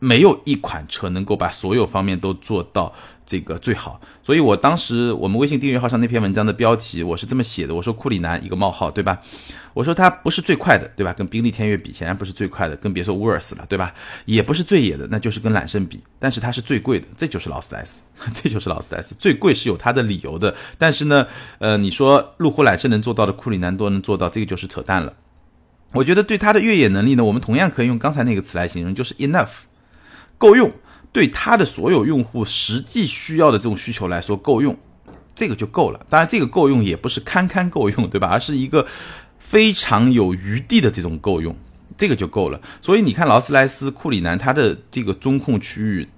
[0.00, 2.92] 没有一款车能够把所有方面都做到。
[3.26, 9.20] 这个最好，所以我当时我们微信订阅号上那篇文章的标题我是这么写的，我说库里南一个冒号，对吧？
[9.72, 11.12] 我说它不是最快的，对吧？
[11.12, 13.94] 跟宾利天悦比，显然不是最快的，更别说 worse 了，对吧？
[14.24, 18.02] 也不是最野的，那就是跟揽胜比，但是它是最贵的，这就是劳斯莱斯，
[18.34, 20.52] 这就是劳斯莱斯最贵是有它的理由的。
[20.76, 21.24] 但是呢，
[21.60, 25.14] 呃，你说路虎揽胜能做到的，库里南都能做到，这个就是扯淡了。
[25.92, 29.50] 我觉得对它的越野能力呢，我们同样可以用刚才那个词来形容，就是 enough，
[30.40, 30.72] 够用。
[31.12, 34.78] 对它的所有用户实际需要的这种需求来说够用，
[35.34, 36.06] 这个就够了。
[36.08, 38.28] 当然，这个够用也不是堪堪够用，对吧？
[38.28, 38.86] 而是一个
[39.40, 41.56] 非常有余地的这种够用，
[41.98, 42.60] 这个就够了。
[42.80, 46.08] 所以你看，劳斯莱斯库里南它的这个中控区域。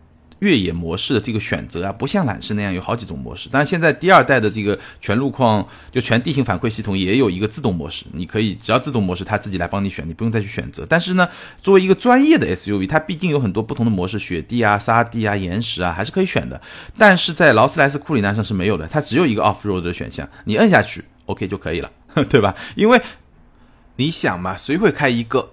[0.42, 3.48] 越野模式的这个选择啊，不像揽胜那样有好几种模式。
[3.52, 10.84] 但是现在第二代的这个全路况就全地形反馈系统也有一个自动模式，你可以只要自动模式，它自己来帮你选，你不用再去选择。
[10.88, 11.28] 但是呢，
[11.62, 16.60] 作为一个专业的 SUV，它毕竟有很多不同的模式，雪地啊、沙地啊、岩石啊，还是可以选的。
[16.98, 21.88] 但是在劳斯莱斯库里南上是没有的，它只有一个 Off Road 的选项，你摁下去 OK 就可以了，
[22.28, 22.52] 对吧？
[22.74, 23.00] 因为
[23.94, 25.52] 你想嘛，谁会开一个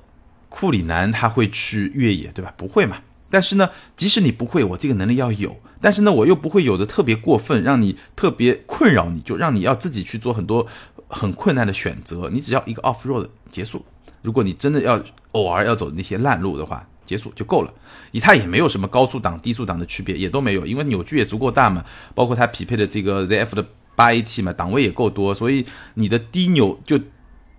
[0.50, 2.52] 库里南，他会去越野，对吧？
[2.58, 2.98] 不会嘛。
[3.30, 5.56] 但是呢，即使你不会，我这个能力要有。
[5.82, 10.68] 但是呢，我又不会有的特别过分，让你特别困扰，你就让你要自己去做很多
[11.08, 12.30] 很困难的选择。
[12.30, 13.86] 你只要一个 off road 结束。
[14.22, 17.74] 如果你真的要偶尔要走那些烂路的话，结束就够了。
[18.12, 21.86] 以它也没有什么高速档、低速档的区别，也都没有，因为扭矩也足够大嘛。
[22.14, 23.66] 包括它匹配的这个 ZF 的
[23.96, 27.00] 八 AT 嘛，档位也够多，所以你的低扭就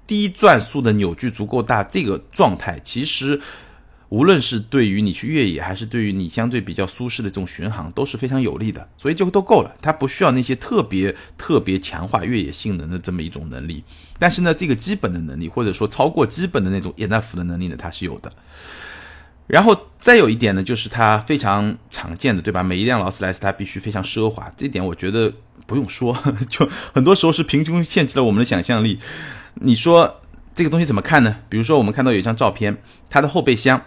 [0.07, 3.41] 低转速的扭矩足够大，这个状态其实。
[4.11, 9.73] 无论是对于你去越野，还是对于你相对比较舒适的这种巡航，都是非常有利的，所以就都够了。
[9.81, 13.85] 它不需要那些特别特别强化越野性能的这么一种能力，
[14.19, 18.33] 但是呢，这个基本的能力，或者说超过基本的那种 enough 的能力呢，它是有的。
[19.47, 22.65] 然后再有一点呢，就是它非常常见的，对吧？
[22.65, 25.33] 每一辆劳斯莱斯它必须非常奢华，这点我觉得
[25.69, 26.17] 不用说，
[26.49, 28.99] 就很多时候是贫穷限制了我们的想象力。
[29.55, 30.21] 你说
[30.53, 31.37] 这个东西怎么看呢？
[31.49, 32.77] 比如说我们看到有一张照片，
[33.09, 33.81] 它的后备箱。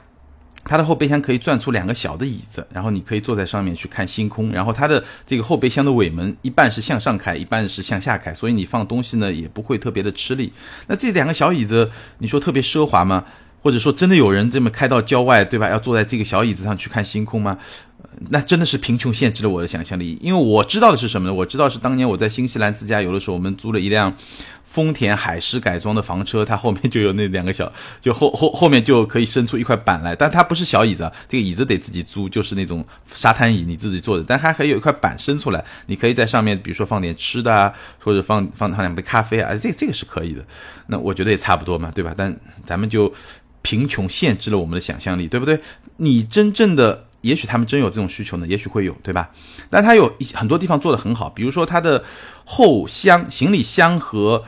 [0.65, 4.51] 它的后备箱可以转出两个小的椅子，然后你可以坐在上面去看星空。
[4.51, 10.51] 然后它的这个后备箱的尾门一半是向上开，一半是向下开，所以你放东西呢也不会特别的吃力。
[10.87, 13.25] 那这两个小椅子，你说特别奢华吗？
[13.61, 15.69] 或者说真的有人这么开到郊外，对吧？
[15.69, 17.57] 要坐在这个小椅子上去看星空吗？
[18.29, 21.33] 那真的是贫穷限制了我的想象力，因为我知道的是什么呢？
[21.33, 24.15] 我知道是当年我在新西兰自驾游的时候，我们租了一辆
[24.63, 40.45] 丰田海狮改装的房车，它后面就有那两个小， 就后后后面就可以伸出一块板来，但它不是小椅子，这个椅子得自己租，就是那种沙滩椅，你自己坐的，但它还有一块板伸出来，你可以在上面，比如说放点吃的啊，或者放放放两杯咖啡啊，这这个是可以的。
[40.87, 42.13] 那我觉得也差不多嘛，对吧？
[42.15, 43.13] 但咱们就
[43.61, 45.59] 贫穷限制了我们的想象力，对不对？
[45.97, 47.05] 你真正的。
[47.23, 49.31] 也许他们真有这种需求呢，也许会有，对吧？
[49.69, 52.03] 但它有一很多地方做得很好，比如说它的
[52.45, 54.43] 后箱、行李箱和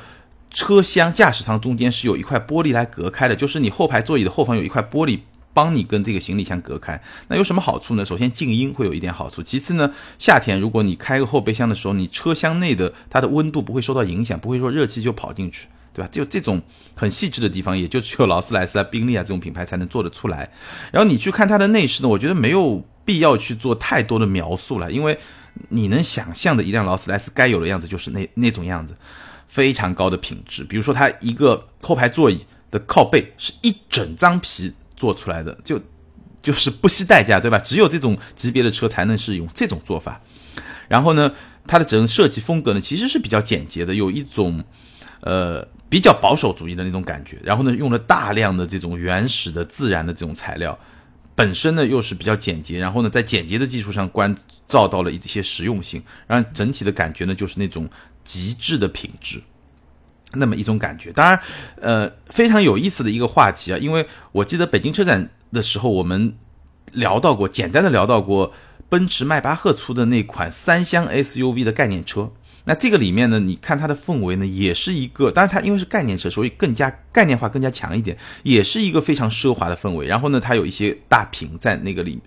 [0.51, 5.19] 车厢、驾驶舱中间是有一块玻璃来隔开的，就是你后排座椅的后方有一块玻璃
[5.53, 7.01] 帮你跟这个行李箱隔开。
[7.29, 8.03] 那有什么好处呢？
[8.03, 15.67] 首先静音会有一点好处，其次呢，夏天如果你开个后备箱的时候，你车厢内的它的温度不会受到影响，不会说热气就跑进去。
[15.95, 16.09] 对吧？
[16.11, 16.61] 就这种
[16.93, 20.51] 很细致的地方，也就只有劳斯莱斯啊、宾利啊这种品牌才能做得出来。
[20.91, 25.17] 然后你去看它的内饰呢，我觉得没有必要去做太多的描述了，因为
[25.69, 28.93] 你能想象的一辆劳斯莱斯该有的样子就是那那种样子，
[29.47, 30.65] 非常高的品质。
[30.65, 35.81] 比如说它一个后排座椅的靠背是一整张皮做出来的，就
[36.43, 37.57] 就是不惜代价，对吧？
[37.57, 40.19] 只有这种级别的车才能是用这种做法。
[40.89, 41.31] 然后呢，
[41.65, 44.63] 它的整个设计风格呢，其实是比较简洁的，有一种
[45.25, 45.67] 呃。
[45.87, 50.77] 比较保守主义的那种感觉，然后呢，用了大量的这种原始的自然的这种材料，
[51.35, 54.35] 本身呢又是比较简洁，然后呢，在简洁的基础上关
[54.67, 57.87] 照到了一些实用性，让整体的感觉呢就是那种
[58.25, 59.39] 极致的品质，
[60.33, 61.13] 那么一种感觉。
[61.13, 61.39] 当然，
[61.79, 66.35] 呃，非常有意思的一个话题啊，因为我记得北京车展的时候，我们
[66.91, 68.51] 聊到过，简单的聊到过
[68.89, 72.33] 奔驰迈巴赫出的那款三厢 SUV 的概念车。
[72.67, 80.07] 那这个里面呢，你看它的氛围呢，也是一个，当然它因为是概念车，所以更加概念化更加强一点，也是一个非常奢华的氛围。
[80.07, 82.19] 然后呢，它有一些大屏在那个里，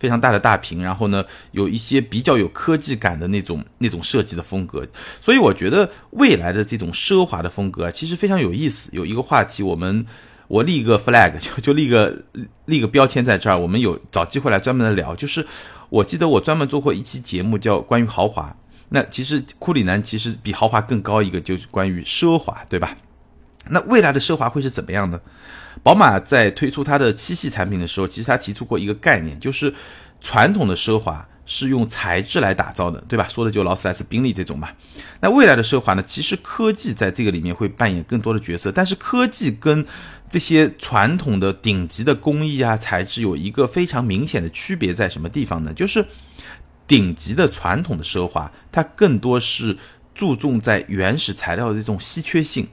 [0.00, 4.84] 非常大的大屏，然后呢，有一些比较有科技感的那种那种设计的风格。
[5.20, 8.90] 所以我觉得未来的这种奢华的风格啊，其实非常有意思。
[8.92, 10.04] 有一个话题，我们
[10.48, 12.24] 我立一个 flag， 就就立个
[12.64, 15.14] 立个标签在这儿，我们有找机会来专门的聊。
[15.14, 15.46] 就是
[15.88, 18.56] 我记得我专门做过一期节目，叫关于豪华。
[18.90, 22.96] 那其实库里南其实比豪华更高一个，就是关于奢华，对吧？
[23.70, 25.20] 那未来的奢华会是怎么样的？
[25.82, 29.74] 宝马在推出它的七系产品的时候，其实它提出过一个概念，就是
[30.22, 33.28] 传统的奢华是用材质来打造的，对吧？
[33.28, 34.70] 说的就劳斯莱斯、宾利这种嘛。
[35.20, 39.84] 那未来的奢华呢，其实科技在这个里面会扮演更多的角色，但是科技跟
[40.30, 45.74] 这些传统的顶级的工艺啊、材质有一个非常明显的区别在什么地方呢？
[45.74, 46.02] 就是。
[46.88, 49.76] 顶级的传统的奢华，它更多是
[50.14, 52.66] 注重在原始材料的这种稀缺性、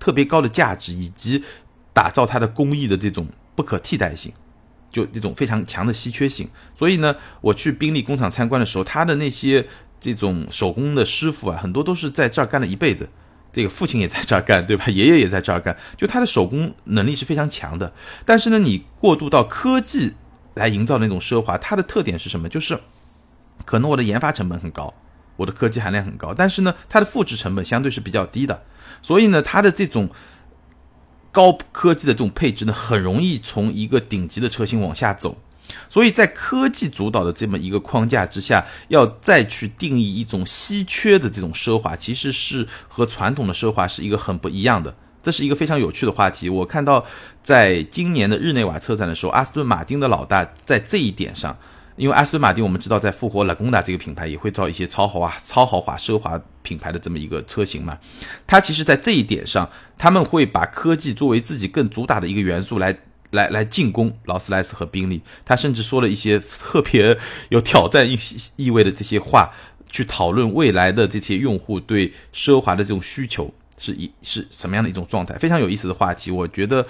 [0.00, 1.44] 特别高的价值，以及
[1.92, 4.32] 打造它的工艺的这种不可替代性，
[4.90, 6.48] 就这种非常强的稀缺性。
[6.74, 9.66] 所以呢，我去宾利工厂参观的时候，他的那些
[10.00, 13.10] 这种手工的师傅啊，很多都是在这儿干了一辈子，
[13.52, 14.86] 这个父亲也在这儿干，对吧？
[14.86, 17.92] 爷爷也在这儿干，就他的手工能力是非常强的。
[18.24, 20.14] 但是呢，你过渡到科技
[20.54, 22.48] 来营造那种奢华，它的特点是什么？
[22.48, 22.80] 就是。
[23.70, 24.92] 可能我的研发成本很高，
[25.36, 28.64] 我的科技含量很高，但是呢，它的复制成本相对是比较低的，
[29.00, 30.10] 所以呢，它的这种
[31.30, 35.38] 高科技的这种配置呢，很容易从一个顶级的车型往下走。
[35.88, 44.92] 所以在科技主导的这么一个框架之下，要再去定义一种稀缺的这种奢华，其实是和传统的奢华是一个很不一样的
[45.22, 46.48] 这是一个非常有趣的话题。
[46.48, 47.06] 我看到
[47.40, 51.56] 在今年的日内瓦车展的时候，阿斯顿马丁的老大在这一点上，
[52.00, 57.98] 因为阿斯顿马丁我们知道在复活拉贡达这个品牌也会造一些超豪华、超豪华奢华品牌的这么一个车型嘛，
[58.46, 62.96] 它其实在这一点上，他们会把科技作为自己更主打的一个元素来
[63.32, 65.20] 来来进攻劳斯莱斯和宾利。
[65.44, 67.18] 他甚至说了一些特别
[67.50, 68.18] 有挑战意
[68.56, 69.52] 意味的这些话，
[69.90, 73.52] 去讨论未来的这些用户对奢华的这种需求。
[73.82, 75.34] 是一是什么样的一种状态？
[75.38, 76.86] 非常有意思的话题，我觉得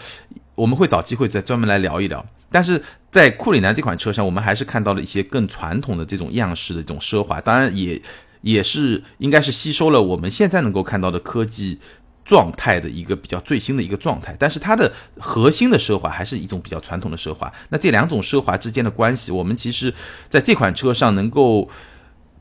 [0.61, 2.25] 我们会找机会再专门来聊一聊。
[2.51, 8.01] 但是在库里南这款车上，我们还是看到了一些更传统的这种样式的这种奢华，当然也
[8.43, 11.79] 也是应该是吸收了我们现在能够看到的科技
[12.25, 14.37] 状态的一个比较最新的一个状态。
[14.39, 17.53] 但是它的核心的奢华还是一种比较传统的奢华。
[17.71, 19.93] 那这两种奢华之间的关系，我们其实
[20.29, 21.69] 在这款车上能够。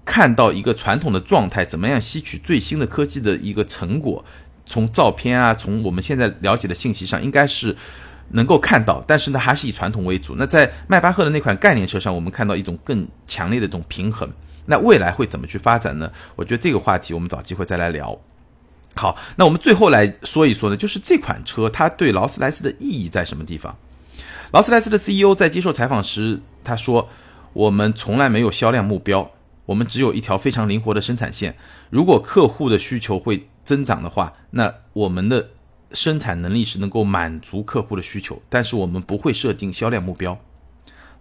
[0.06, 4.26] 看到一个传统的状态，怎么样吸取最新的科技的一个成果？
[4.66, 7.76] 从照片啊，从我们现在了解的信息上，应该是
[8.32, 9.04] 能够看到。
[9.08, 10.36] 但是呢，还是以传统为主。
[10.38, 14.30] 那在迈巴赫的那款概念车上，我们看到一种更强烈的这种平衡。
[14.66, 16.12] 那未来会怎么去发展呢？
[16.36, 18.18] 我觉得这个话题我们找机会再来聊。
[18.96, 23.76] 好，那我们最后来说一说呢，就是这款车它对劳斯莱斯的意义在什么地方？
[24.52, 27.08] 劳斯莱斯的 CEO 在接受采访时他说
[27.54, 29.32] ：“我们从来没有销量目标。”
[29.68, 31.56] 我们只有一条非常灵活的生产线。
[31.92, 35.50] 如果客户的需求会增长的话，那我们的
[35.92, 38.42] 生产能力是能够满足客户的需求。
[38.50, 40.38] 但是我们不会设定销量目标。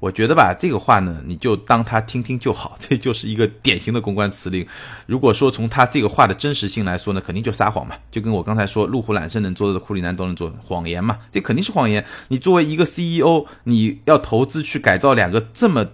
[0.00, 2.76] 我觉得吧，这个话呢，你就当他听听就好。
[2.80, 4.66] 这就是一个典型的公关辞令。
[5.06, 7.96] 如果说从他这个话的真实性来说呢，肯定就撒谎嘛。
[8.10, 11.18] 就跟我刚才说，路虎揽胜能做的，库里南都能做，谎言嘛。
[11.32, 12.04] 这肯定是谎言。
[12.28, 15.86] 你作为一个 CEO，你要投资去改造两个这么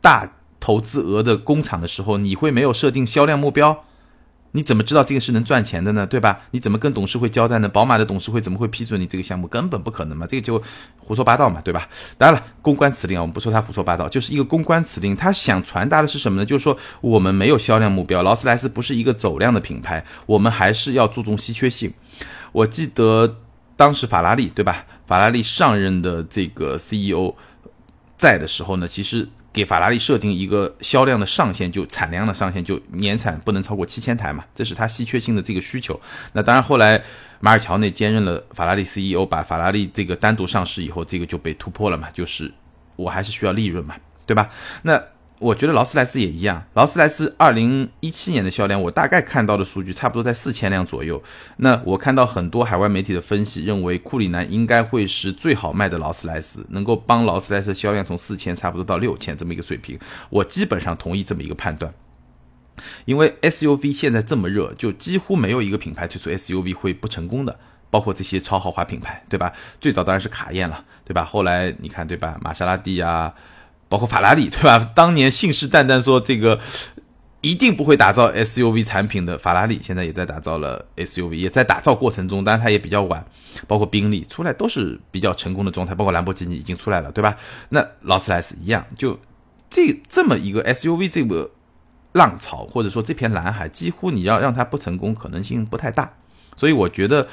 [0.00, 0.32] 大。
[0.58, 3.84] 投资额的工厂的时候，你会没有设定销量目标？
[4.56, 6.06] 你怎么知道这个是能赚钱的呢？
[6.06, 6.40] 对吧？
[6.50, 7.68] 你怎么跟董事会交代呢？
[7.68, 9.46] 宝马的董事会怎么会批准你这个项目？
[9.46, 10.26] 根本不可能嘛！
[10.26, 10.60] 这个就
[10.96, 11.86] 胡说八道嘛，对吧？
[12.16, 15.14] 当然了，公关辞令啊，我们不说他胡说八道，就是一个公关辞令。
[15.14, 16.46] 他想传达的是什么呢？
[16.46, 21.92] 就是说我们没有销量目标，劳斯莱斯不是一个走量的品牌，我们还是要注重稀缺性。
[22.52, 23.36] 我记得
[23.76, 24.86] 当时法拉利对吧？
[25.06, 27.34] 法拉利上任的这个 CEO
[28.16, 29.28] 在的时候呢，其实。
[29.56, 35.98] 给法拉利设定一个销量的上限，就产量的上限，就年产不能超过七千台嘛，这是它稀缺性的这个需求。
[36.34, 37.02] 那当然，后来
[37.40, 42.52] 马尔乔内兼任了法拉利 CEO，把法拉利这个单独上市以后，这个就被突破了嘛，就是
[42.96, 43.96] 我还是需要利润嘛，
[44.26, 44.50] 对吧？
[44.82, 45.02] 那。
[45.38, 46.64] 我觉得劳斯莱斯也一样。
[46.72, 51.22] 劳斯莱斯二零一七年的销量，我大概看到的数据差不多在四千辆左右。
[51.58, 59.98] 那我看到很多海外媒体的分析，认为库里南应该会是最好卖的劳斯莱斯，能够帮劳斯莱斯销量从四千差不多到六千这么一个水平。
[60.30, 61.92] 我基本上同意这么一个判断，
[63.04, 67.58] 因为 SUV 现在这么热，就几乎没有一个品牌推出 SUV 会不成功的，
[67.90, 69.52] 包括这些超豪华品牌，对吧？
[69.82, 71.22] 最早当然是卡宴了，对吧？
[71.22, 72.38] 后来你看，对吧？
[72.40, 73.34] 玛莎拉蒂啊。
[73.88, 74.78] 包括法拉利，对吧？
[74.94, 76.58] 当年信誓旦旦说这个
[77.40, 83.24] 一定不会打造 SUV 产品的法拉利，现在也在打造了 SUV，也在打造过程中，当然它也比较晚。
[83.66, 87.36] 包括宾利出来都是比较成功的状态，包括兰博基尼已经出来了，对吧？
[87.68, 89.18] 那劳斯莱斯一样，就
[89.70, 91.50] 这这么一个 SUV 这个
[92.12, 96.12] 浪潮，或者说这片蓝海，几乎你要让它不成功可能性不太大。
[96.56, 97.28] 所以我觉得。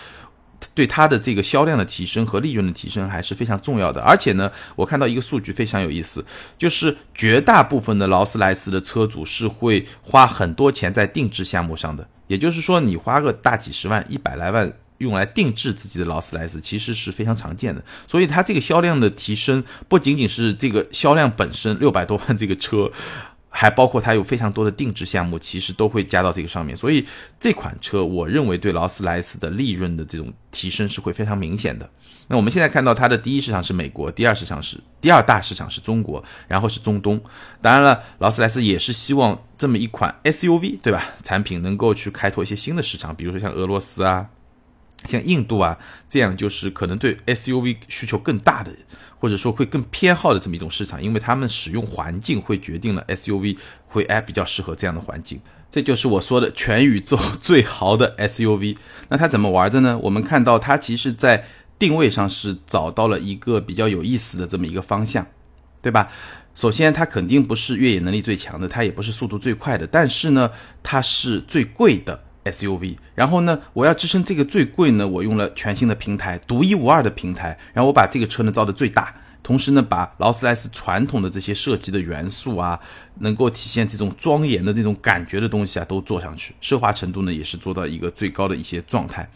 [0.74, 4.02] 对它的这个销量的提升和利润的提升还是非常重要的。
[4.02, 6.26] 而且呢，我看到一个数据非常有意思，
[6.58, 12.08] 就是绝大部分的劳斯莱斯的车主是会花很多钱在定制项目上的。
[12.28, 17.84] 也就是说，你花个大几十万、一百来万用来定制自己的劳斯莱斯，其实是非常常见的。
[18.08, 22.90] 所以它这个销量的提升，不仅仅是这个销量本身六百多万这个车。
[23.56, 27.06] 还包括它有非常多的定制项目，其实都会加到这个上面，所以
[27.40, 31.88] 这款车我认为对劳斯莱斯的利润的这种提升是会非常明显的。
[32.28, 37.22] 那我们现在看到它的第一市场是美国，第二市场是第二大市场是中国，然后是中东。
[37.62, 44.28] 当然了，劳斯莱斯也是希望这么一款 SUV 对吧产品能够去开拓一些新的市场，比如说像俄罗斯啊。
[45.08, 45.78] 像印度啊，
[46.10, 48.72] 这样就是可能对 SUV 需求更大的，
[49.20, 55.40] 或者说会更偏好的这么一种市场，因为他们使用环境会决定了 SUV 会哎比较适合这样的环境。
[55.70, 58.78] 这就是我说的全宇宙 最豪的 SUV。
[59.10, 59.98] 那它怎么玩的呢？
[60.04, 61.46] 我们看到它其实在
[61.80, 65.26] 定位上是找到了一个比较有意思的这么一个方向，
[65.82, 66.10] 对吧？
[66.54, 70.52] 首先，它肯定不是越野能力最强的，它也不是速度最快的，但是呢，
[70.84, 72.24] 它是最贵的。
[72.46, 82.80] SUV，然后呢，我要支撑这个最贵呢，我用了全新的平台，独一无二的平台，然后我把这个车呢造的最大，同时呢，把劳斯莱斯传统的这些设计的元素啊，
[83.20, 89.30] 能够体现这种庄严的那种感觉的东西啊，都做上去，奢华程度呢也是做到一个最高的一些状态。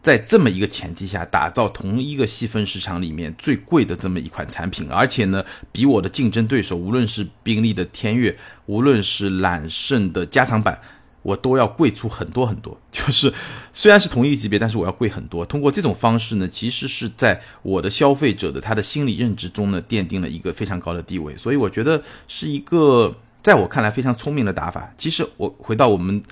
[0.00, 8.34] 在这么一个前提下，打造同一个细分市场里面最贵的这么一款产品，而且呢，比我的竞争对手，无论是宾利的天越，
[8.66, 10.80] 无论是揽胜的加长版。
[11.28, 13.30] 我都要贵出很多很多， 就是
[13.74, 15.44] 虽然是同一级别，但是我要贵很多。
[15.44, 21.36] 通过这种方式呢，其实是在我的消费者的他的心理认知中呢，奠定了一个非常高的地位。
[21.36, 24.90] 所以我觉得是一个在我看来非常聪明的打法。
[24.96, 26.22] 其实我回到我们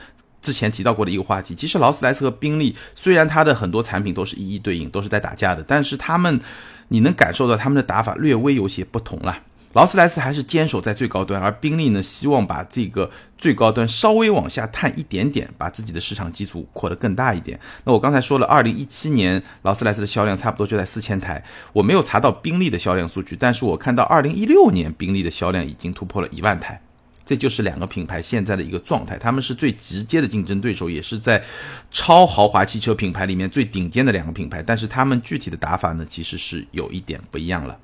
[0.41, 6.41] 之前提到过的一个话题，其实劳斯莱斯和宾利虽然它的很多产品都是一一对应，都是在打架的，但是他们
[6.89, 9.37] 你能感受到他们的打法略微有些不同了。
[9.77, 17.61] 劳斯莱斯还是坚守在最高端，而宾利呢，希望把这个最高端稍微往下探一点点，把自己的市场基础扩得更大一点。
[17.85, 26.81] 那我刚才说了，二零一七年劳斯莱斯的销量差不多就在四千台，我没有查到宾利的销量数据，但是我看到二零一六年宾利的销量已经突破了一万台，
[27.27, 31.45] 这就是两个品牌现在的一个状态，他们是最直接的竞争对手，也是在
[31.91, 37.79] 超豪华汽车品牌里面最顶尖的两个品牌，但是他们具体的打法呢，其实是有一点不一样了。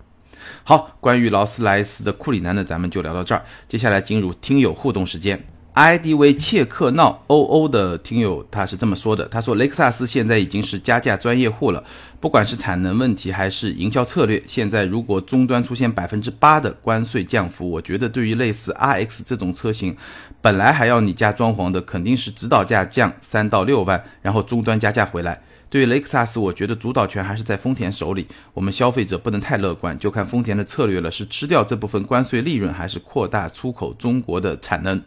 [0.64, 3.45] 好，关于劳斯莱斯的库里南呢，咱们就聊到这儿。
[3.68, 5.45] 接下来进入听友互动时间。
[5.74, 11.82] ID 为切克闹 OO 的听友他是这么说的：他说雷克萨斯现在已经是加价专业户了，
[12.20, 19.97] 不管是产能问题还是营销策略，现在如果终端出现百分之八的关税降幅，我觉得对于类似 RX 这种车型，
[20.43, 25.40] 本来还要你加装潢的，肯定是指导价降三到六万，然后终端加价回来。
[25.72, 28.26] 对于雷克萨斯，我觉得主导权还是在丰田手里。
[28.52, 35.02] 我们消费者不能太乐观，就看丰田的策略了：是吃掉这部分关税利润，还是扩大出口中国的产能？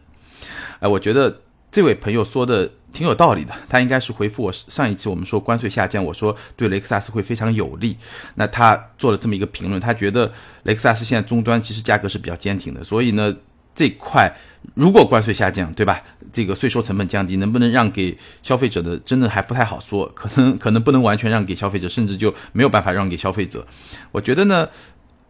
[0.80, 3.54] 哎，我觉得这位朋友说的挺有道理的。
[3.68, 7.96] 他应该是回复我上一期我们说关税下降，我说对雷克萨斯会非常有利。
[8.34, 10.32] 那他做了这么一个评论，他觉得
[10.64, 13.32] 雷克萨斯现在终端其实价格是比较坚挺的，所以呢。
[13.76, 14.34] 这块
[14.74, 16.02] 如果关税下降，对吧？
[16.32, 20.06] 这个税收成本降低，能不能让给消费者的，真的还不太好说。
[20.14, 23.64] 可能可能不能完全让给消费者，甚至就没有办法让给消费者。
[24.10, 24.68] 我觉得呢，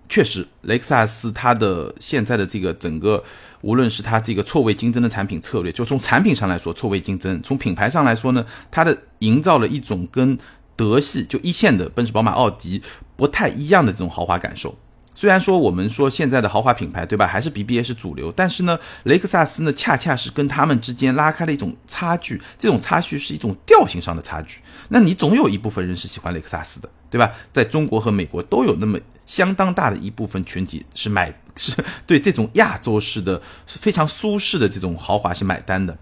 [0.08, 3.22] 确实雷克萨斯它的现在的这个整个，
[3.60, 10.36] 无论是它这个错位竞争的产品策略，就从产品上来说错位竞争，从品牌上来说呢，它的营造了一种跟
[10.74, 12.82] 德系就一线的奔驰、宝马、奥迪
[13.16, 14.76] 不太一样的这种豪华感受。
[15.16, 24.58] 虽然说我们说现在的豪华品牌，对吧，还是 BBA 是主流，但是呢，雷克萨斯呢，恰恰是跟他们之间拉开了一种差距，这种差距是一种调性上的差距。
[24.90, 27.32] 那你总有一部分人是喜欢雷克萨斯的，对吧？
[27.50, 31.72] 在中国和美国都有那么相当大的一部分群体是买，是
[32.06, 35.96] 对这种亚洲式的、是非常舒适的这种豪华是买单的。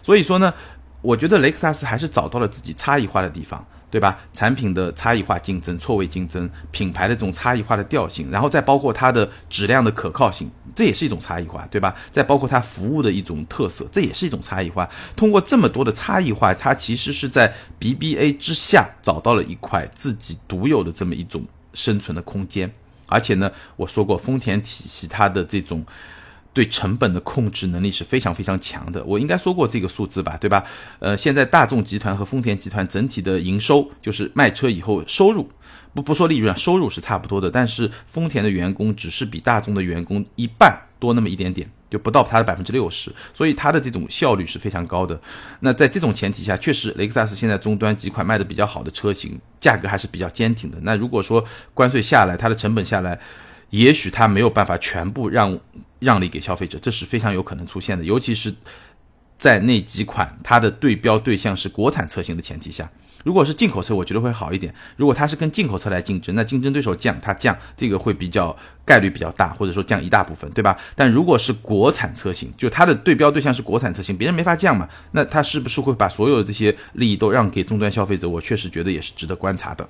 [0.00, 0.54] 所以说呢，
[1.02, 3.66] 我觉得雷克萨斯还是找到了自己差异化的地方。
[3.90, 4.18] 对吧？
[4.32, 11.94] 产品的差异化竞争、错位竞争，品牌的这种差异化的调性，然后再包括它的质量的可靠性，这也是一种差异化，对吧？
[12.12, 14.88] 再包括它服务的一种特色，这也是一种差异化。
[15.16, 22.70] 通过这么多的差异化，它其实是在 BBA 之下找到了一块自己独有的这么一种生存的空间。
[23.06, 25.84] 而且呢，我说过，丰田体系它的这种。
[26.52, 30.64] 对成本的控制能力是非常非常强的，我应该说过这个数字吧，对吧？
[30.98, 35.48] 呃，现在大众集团和丰田集团整体的营收，就是卖车以后收入，
[35.94, 45.20] 不不说利润，收入是差不多的，但是丰田的员工只是比大众的员工一半多那么一点点，就不到它的百分之六十，所以它的这种效率是非常高的。
[45.60, 50.78] 那在这种前提下，确实雷克萨斯现在终端几款卖的比较好的车型，价格还是比较坚挺的。
[50.82, 53.20] 那如果说关税下来，它的成本下来。
[53.70, 55.58] 也许它没有办法全部让
[55.98, 58.04] 让利给消费者，这是非常有可能出现的。
[58.04, 58.54] 尤其是
[59.38, 62.90] 在那几款它的对标对象是国产车型的前提下，
[63.22, 64.74] 如果是进口车，我觉得会好一点。
[64.96, 70.76] 如果它是跟进口车来竞争，那竞争对手降，它降这个会比较概率比较大，或者说降一大部分，对吧？
[70.96, 78.28] 但如果是国产车型，就它的对标对象是国产车型，别人没法降嘛，那它是不是会把所有的这些利益都让给终端消费者？
[78.28, 79.88] 我确实觉得也是值得观察的。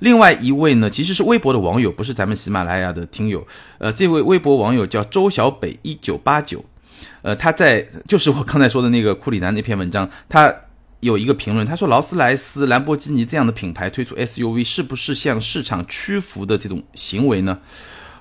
[0.00, 3.46] 另外一位呢，其实是微博的网友，不是咱们喜马拉雅的听友。
[3.78, 6.64] 呃，这位微博网友叫周小北一九八九，
[7.22, 10.54] 呃，他在就是我刚才说的那个库里南那篇文章，他
[11.00, 17.58] 有一个评论，他说劳斯莱斯、兰博基尼这样的品牌推出 SUV，是不是向市场屈服的这种行为呢？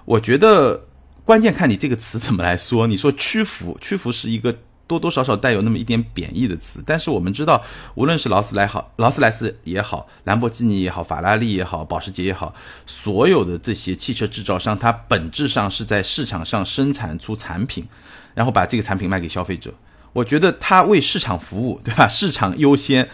[0.06, 0.86] 我觉得
[1.24, 2.88] 关键看你这个词怎么来说。
[2.88, 4.56] 你说屈服，屈服是一个。
[4.88, 7.64] 多多少少带有那么一点贬义的词，但是我们知道，
[7.96, 12.54] 无论是劳斯莱好，劳斯莱斯也好，兰博基尼也好，法拉利也好，保时捷也好，
[12.86, 17.88] 所有的这些汽车制造商，它本质上是在市场上生产出产品，
[18.34, 19.74] 然后把这个产品卖给消费者。
[20.14, 22.08] 我觉得它为市场服务，对吧？
[22.08, 23.10] 市场优先，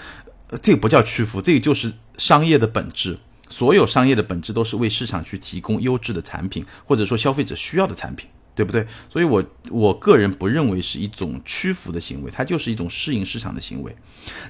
[0.62, 3.18] 这个不叫屈服，这个就是商业的本质。
[3.50, 8.30] 所有商业的本质都是为市场去提供优质的产品，或者说消费者需要的产品。
[8.62, 8.86] 对不对？
[9.10, 13.96] 所以我我个人不认为是一种屈服的行为，它就是一种适应市场的行为。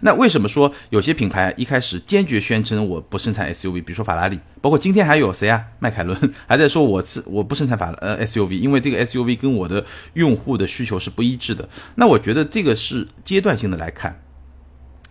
[0.01, 5.64] 那为什么说有些品牌一开始坚决宣称我不生产 SUV，比如说法拉利，包括今天还有谁啊？
[5.80, 9.86] 迈凯伦 还在说我是我不生产法呃 SUV，因为这个 SUV 跟我的
[10.16, 11.70] 用户的需求是不一致的。
[11.95, 14.22] 那我觉得这个是阶段性的来看，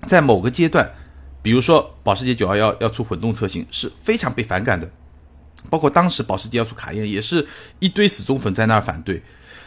[0.07, 0.91] 在某个阶段，
[1.41, 4.91] 比如说保时捷911要出混动车型是非常被反感的。
[5.69, 7.47] 包括当时保时捷要出卡宴，也是
[7.79, 9.23] 一堆死忠粉在那儿反对。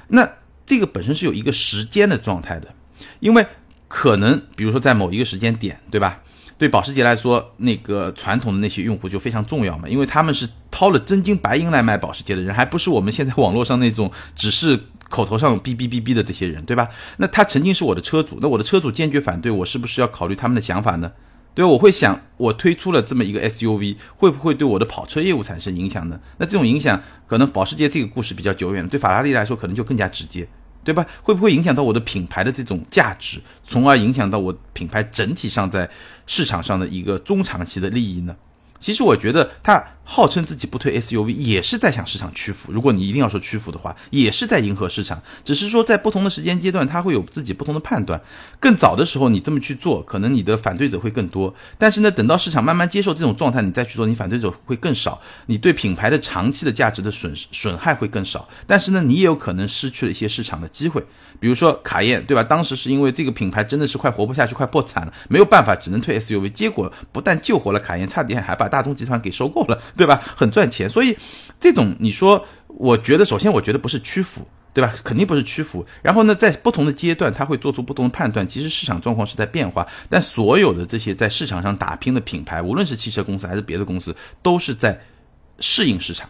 [0.08, 0.28] 那
[0.66, 2.74] 这个本身是有一个时间的状态的，
[3.20, 3.46] 因为
[3.88, 6.22] 可能比如说在某一个时间点，对吧？
[6.58, 14.80] 对保时捷来说，那个传统的那些用户就非常重要嘛，因为他们是掏了真金白银来买保时捷的人，还不是我们现在网络上那种只是
[15.10, 16.88] 口头上哔哔哔哔的这些人，对吧？
[17.18, 21.12] 那他曾经是我的车主，那我的车主坚决反对我，是不是要考虑他们的想法呢？
[21.56, 26.20] 对，我会想，我推出了这么一个 SUV，会不会对我的跑车业务产生影响呢？
[26.38, 30.47] 那这种影响，可能保时捷这个故事比较久远，对法拉利来说可能就更加直接，
[30.84, 31.06] 对吧？
[31.22, 35.88] 会不会影响到我的品牌的这种价值，从而影响到我品牌整体上在
[36.26, 38.36] 市场上的一个中长期的利益呢？
[38.80, 42.72] 其实我觉得它号称自己不推 SUV，也是在向市场屈服。
[42.72, 45.22] 如果你一定要说屈服的话，也是在迎合市场。
[45.45, 48.22] 只是说在不同的时间阶段，它会有自己不同的判断。
[48.60, 51.54] 更早的时候，你这么去做，可能你的反对者会更多。
[51.78, 55.22] 但是呢，等到市场慢慢接受这种状态，你再去做，你反对者会更少。
[55.45, 58.47] 你对品牌的长期的价值的损损害会更少。
[58.68, 61.04] 但是呢，你也有可能失去了一些市场的机会。
[61.39, 62.43] 比如说卡宴，对吧？
[62.43, 66.49] 当时是因为这个品牌真的是快活不下去，快破产了，没有办法，只能推 SUV。
[66.49, 70.22] 结果不但救活了卡宴，差点还把大众集团给收购了，对吧？
[70.24, 70.89] 很赚钱。
[70.89, 71.18] 所以
[71.60, 74.94] 这种你说，我觉得首先我觉得不是屈服，对吧？
[75.04, 75.86] 肯定不是屈服。
[76.02, 78.48] 然后呢，在不同的阶段，他会做出不同的判断。
[78.48, 85.02] 其实市场状况是在变化，但所有的这些在市场上打拼的品牌，无论是汽车公司还是别的公司，都是在
[85.60, 86.30] 适应市场。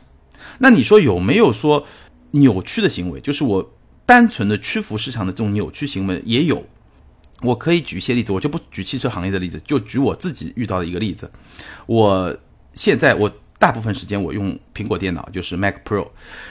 [0.59, 1.85] 那你说有没有说
[2.31, 3.19] 扭曲的行为？
[3.19, 3.73] 就是我。
[4.05, 6.67] 单纯的屈服市场的这种扭曲行为也有，
[7.41, 11.31] 我可以举一些例子，我就不举汽车行业的例子，就举我自己遇到的一个例子。
[11.85, 12.35] 我
[12.73, 13.31] 现在我
[13.63, 16.05] 大部分时间我用苹果电脑，就是 Mac Pro，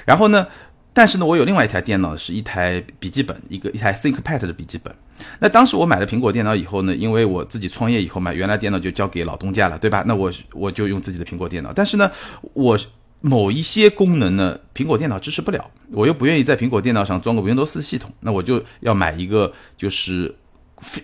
[0.07, 0.47] 然后呢，
[0.95, 4.95] 但是呢，我有另外一台电脑是一台笔记本，一个一台 ThinkPad 的笔记本。
[5.39, 10.03] 那当时我买了苹果电脑以后呢，因为我自己创业以后嘛，原来电脑就交给老东家了，对吧？
[10.07, 12.11] 那我我就用自己的苹果电脑，但是呢，
[12.55, 12.79] 我。
[13.25, 20.35] 某一些功能呢，苹果电脑支持不了，我又不愿意在苹果电脑上装个 Windows 系统，那我就要买一个就是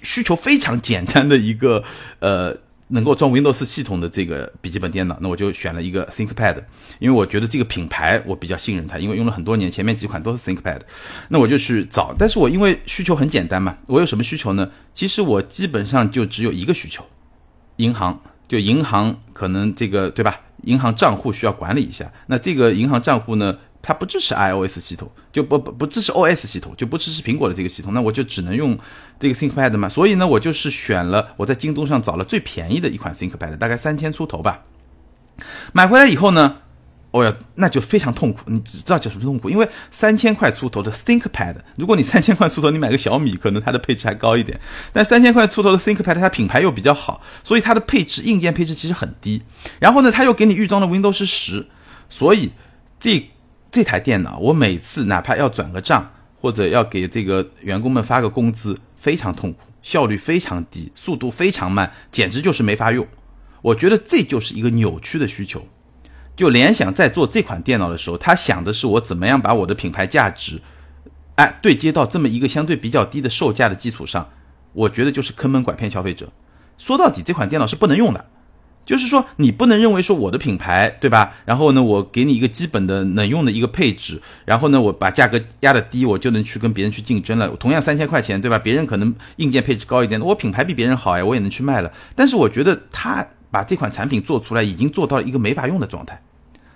[0.03, 1.81] 需求非常简单的一个
[2.19, 2.57] 呃
[2.89, 6.63] 能够装 Windows 系统的这个笔记本电脑，那我就选了一个 ThinkPad，
[6.99, 10.81] 因为我觉得这个品牌我比较信任它，因为用了很多年，前面几款都是 ThinkPad，
[11.29, 14.71] 那我就去找，但是我因为需求很简单嘛，我有什么需求呢？
[14.95, 17.05] 其实我基本上就只有一个需求，
[17.77, 20.41] 银行，就银行可能这个对吧？
[20.65, 25.09] 银行账户需要管理一下，那这个银行账户呢，它不支持 iOS 系统，
[25.39, 28.77] 就不不不支持 OS 系统，就不支持苹果的这个系统，那我就只能用
[29.21, 29.89] 这个 ThinkPad 嘛。
[29.89, 34.65] 所以呢，我就是选了我在京东上找了最便宜的一款 ThinkPad，大概三千出头吧。
[35.73, 36.57] 买回来以后呢。
[37.11, 39.49] 哦呀，那就非常痛苦，你知道叫什么痛苦？
[39.49, 44.61] 因为三千块出头的 ThinkPad，如果你三千块出头，你买个小米，可能它的配置还高一点。
[44.93, 49.43] 但三千块出头的 ThinkPad，它品牌又比较好，所以它的配置硬件配置其实很低。
[49.79, 51.67] 然后呢，它又给你预装了 Windows 十，
[52.11, 52.53] 所以
[53.01, 53.31] 这
[53.71, 56.11] 这台电脑，我每次哪怕要转个账，
[56.41, 63.07] 或者要给这个员工们发个工资，非常痛苦，效率非常低，速度非常慢，简直就是没法用。
[63.61, 65.67] 我觉得这就是一个扭曲的需求。
[66.35, 70.63] 就联想在做这款电脑的时候，他想的是我怎么样把我的品牌价值，
[71.35, 74.29] 哎，对接到这么一个相对比较低的售价的基础上，
[74.73, 76.33] 我觉得就是坑蒙拐骗消费者。
[76.79, 78.25] 说到底，这款电脑是不能用的，
[78.89, 81.35] 就是说你不能认为说我的品牌对吧？
[81.45, 87.47] 然后呢，我给你一个基本的能用的一个配置，然后呢，我把价格压的低，我就能去跟别人去竞争了。
[87.61, 88.59] 同样三千块钱对吧？
[88.59, 91.93] 别人可能硬件配置高一点，我品牌比别人好呀，我也能去卖了。
[92.15, 96.23] 但是我觉得他把这款产品做出来，已经做到了一个没法用的状态。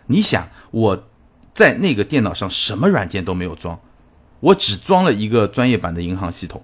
[0.09, 1.09] 你想我
[1.55, 3.81] 在那个电脑上什么软件都没有装，
[4.41, 6.63] 我只装了一个专业版的银行系统，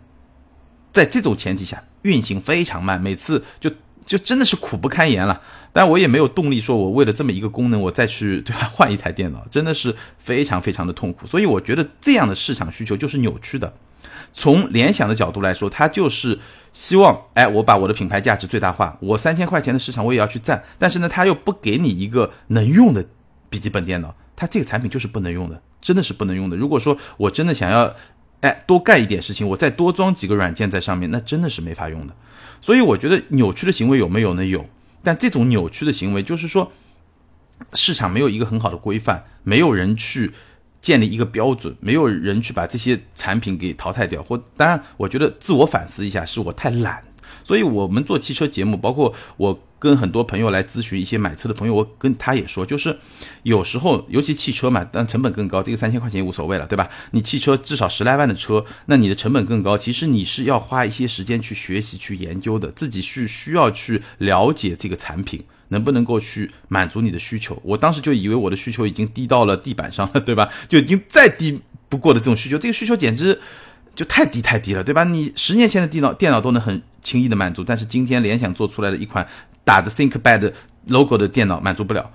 [0.93, 3.71] 在这种前提下运行非常慢，每次就
[4.09, 5.41] 就真的是苦不堪言了。
[5.73, 11.27] 但我也没有动力说，我为了这么一个功能，我再去 对吧换一台电脑，真的是非常非常的痛苦。
[11.27, 13.73] 所以我觉得这样的市场需求就是扭曲的。
[14.33, 16.39] 从联想的角度来说，它就是
[16.73, 23.05] 希望，哎，我把我的品牌价值最大化，我三千块钱的市场我也要去占，但是呢，他又不给你一个能用的。
[23.51, 26.57] 笔记本电脑，它这个产品就是不能用的，真的是不能用的。
[26.59, 27.95] 如果说我真的想要，
[28.41, 32.15] 哎，多干一点事情，我再多装几个软件在上面，那真的是没法用的。
[32.61, 34.45] 所以我觉得扭曲的行为有没有呢？
[34.45, 34.67] 有，
[35.03, 36.73] 但这种扭曲的行为就是说，
[37.73, 40.33] 市场没有一个很好的规范，没有人去
[40.81, 44.23] 建立一个标准，没有人去把这些产品给淘汰掉。
[44.23, 47.03] 或当然，我觉得自我反思一下，是我太懒。
[47.45, 52.99] 所以，我们做汽车节目，包括我跟很多朋友来咨询一些买车的朋友，我跟他也说，就是
[53.43, 56.89] 有时候，尤其汽车嘛，但成本更高，这个三千块钱也无所谓了，对吧？
[57.13, 67.61] 你汽车至少十来万的车，那你的成本更高，其实你是要花一些时间去学习、去研究的，自己是需要去了解这个产品能不能够去满足你的需求。
[67.63, 70.49] 我当时就以为我的需求已经低到了地板上了，对吧？
[70.69, 73.41] 就已经再低不过的这种需求，这个需求简直。
[73.95, 75.03] 就太低太低了，对吧？
[75.03, 79.27] 你十年前的电脑电脑都能很轻易的满足，但是今天联想做出来的一款
[79.69, 80.51] 打着 ThinkPad
[80.87, 82.11] logo 的电脑满足不了，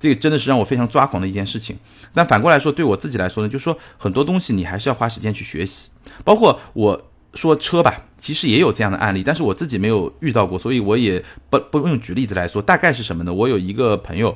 [0.00, 1.76] 这个真的是让我非常抓狂的一件事情。
[2.14, 5.90] 但反过来说，对我自己来说呢，就是说很多东西你还是要花时间去学习，
[6.24, 12.62] 包括我说车吧，其实也有这样的案例，但是我自己没有遇到过，所以我也不不用举例子来说。
[12.62, 13.34] 大概是什么呢？
[13.34, 14.34] 我有一个朋友，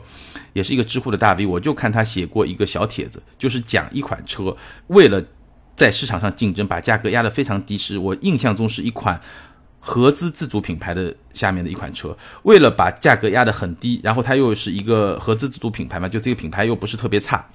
[0.52, 4.54] 也是一个知乎的大 V，我就看他写过一个小帖子，就是讲一款车
[4.88, 5.24] 为了。
[5.78, 9.20] 在市场上竞争，把价格压得非常低，是我印象中是一款
[9.88, 12.14] 合资自主品牌的下面的一款车。
[12.42, 17.48] 为了把价格压得很低，然后它又是一个合资自主品牌嘛，就这个品牌又不是特别差。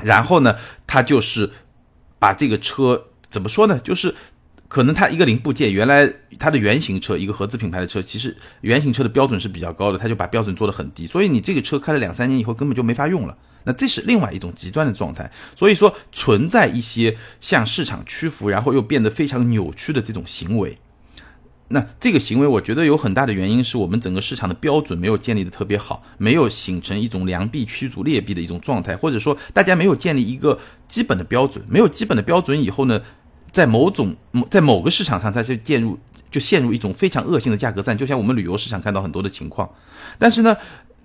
[0.00, 0.56] 然后呢，
[0.86, 1.50] 它就是
[2.18, 3.78] 把这个车怎么说呢？
[3.80, 4.14] 就是
[4.66, 13.36] 可能它一个零部件，原来它的原型车，一个合资品牌的车，其实原型车的标准是比较高的，它就把标准做得很低，所以你这个车开了两三年以后，根本就没法用了。
[13.64, 20.78] 那这是另外一种极端的状态，所以说存在一些向市场屈服，然后又变得非常扭曲的这种行为。
[21.68, 33.00] 那这个行为，我觉得有很大的原因是我们整个市场的标准没有建立的特别好，没有形成一种良币驱逐劣币的一种状态，或者说大家没有建立一个基本的标准，没有基本的标准以后呢，
[33.52, 34.16] 在某种
[34.50, 35.98] 在某个市场上，它就陷入
[36.30, 39.68] 就陷入一种非常恶性的价格战，就像我们旅游市场看到很多的情况，
[40.18, 40.56] 但是呢。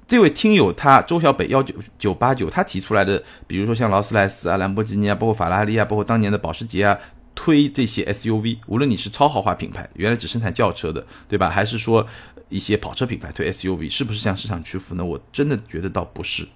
[0.06, 6.96] 这位听友他周小北幺九九八九，他提出来的，比如说像劳斯莱斯啊、兰博基尼啊，包括法拉利啊，包括当年的保时捷啊，
[7.36, 11.50] 推这些 SUV，无论你是超豪华品牌，原来只生产轿车的，对吧？
[11.50, 12.06] 还是说
[12.50, 15.04] 一些跑车品牌推 SUV，是不是向市场屈服呢？
[15.04, 16.48] 我真的觉得倒不是，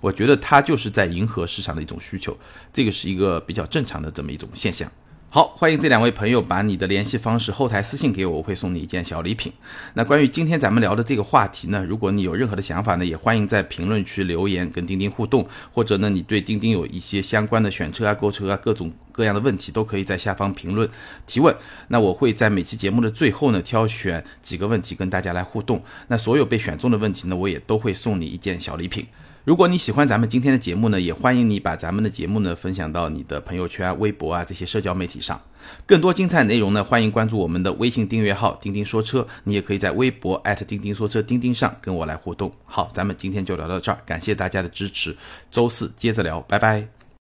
[0.00, 2.36] 我觉得它就是在迎合市场的一种需求，
[2.72, 4.90] 这个是一个比较正常的这么一种现象。
[5.34, 9.50] 好，欢迎这两位朋友把你的联系方式后台私信给我，我会送你一件小礼品。
[9.94, 20.86] 那关于今天咱们聊的这个话题呢，如果你有任何的想法呢，也欢迎在评论区留言跟钉钉互动，或者呢你对钉钉有一些相关的选车啊、购车啊各种各样的问题，都可以在下方评论
[21.26, 21.56] 提问。
[21.88, 25.82] 那我会在每期节目的最后呢挑选几个问题跟大家来互动。
[26.08, 29.06] 那所有被选中的问题呢，我也都会送你一件小礼品。
[29.44, 35.40] 如果你喜欢咱们今天的节目呢，也欢迎你把咱们的节目呢分享到你的朋友圈、微博啊这些社交媒体上。
[35.84, 42.52] 更多精彩内容呢，欢迎关注我们的微信订阅号“钉钉说车”，你也可以在微博钉钉说车钉钉上跟我来互动。
[42.64, 45.16] 好，咱们今天就聊到这儿，感谢大家的支持，
[45.50, 47.01] 周四接着聊，拜拜。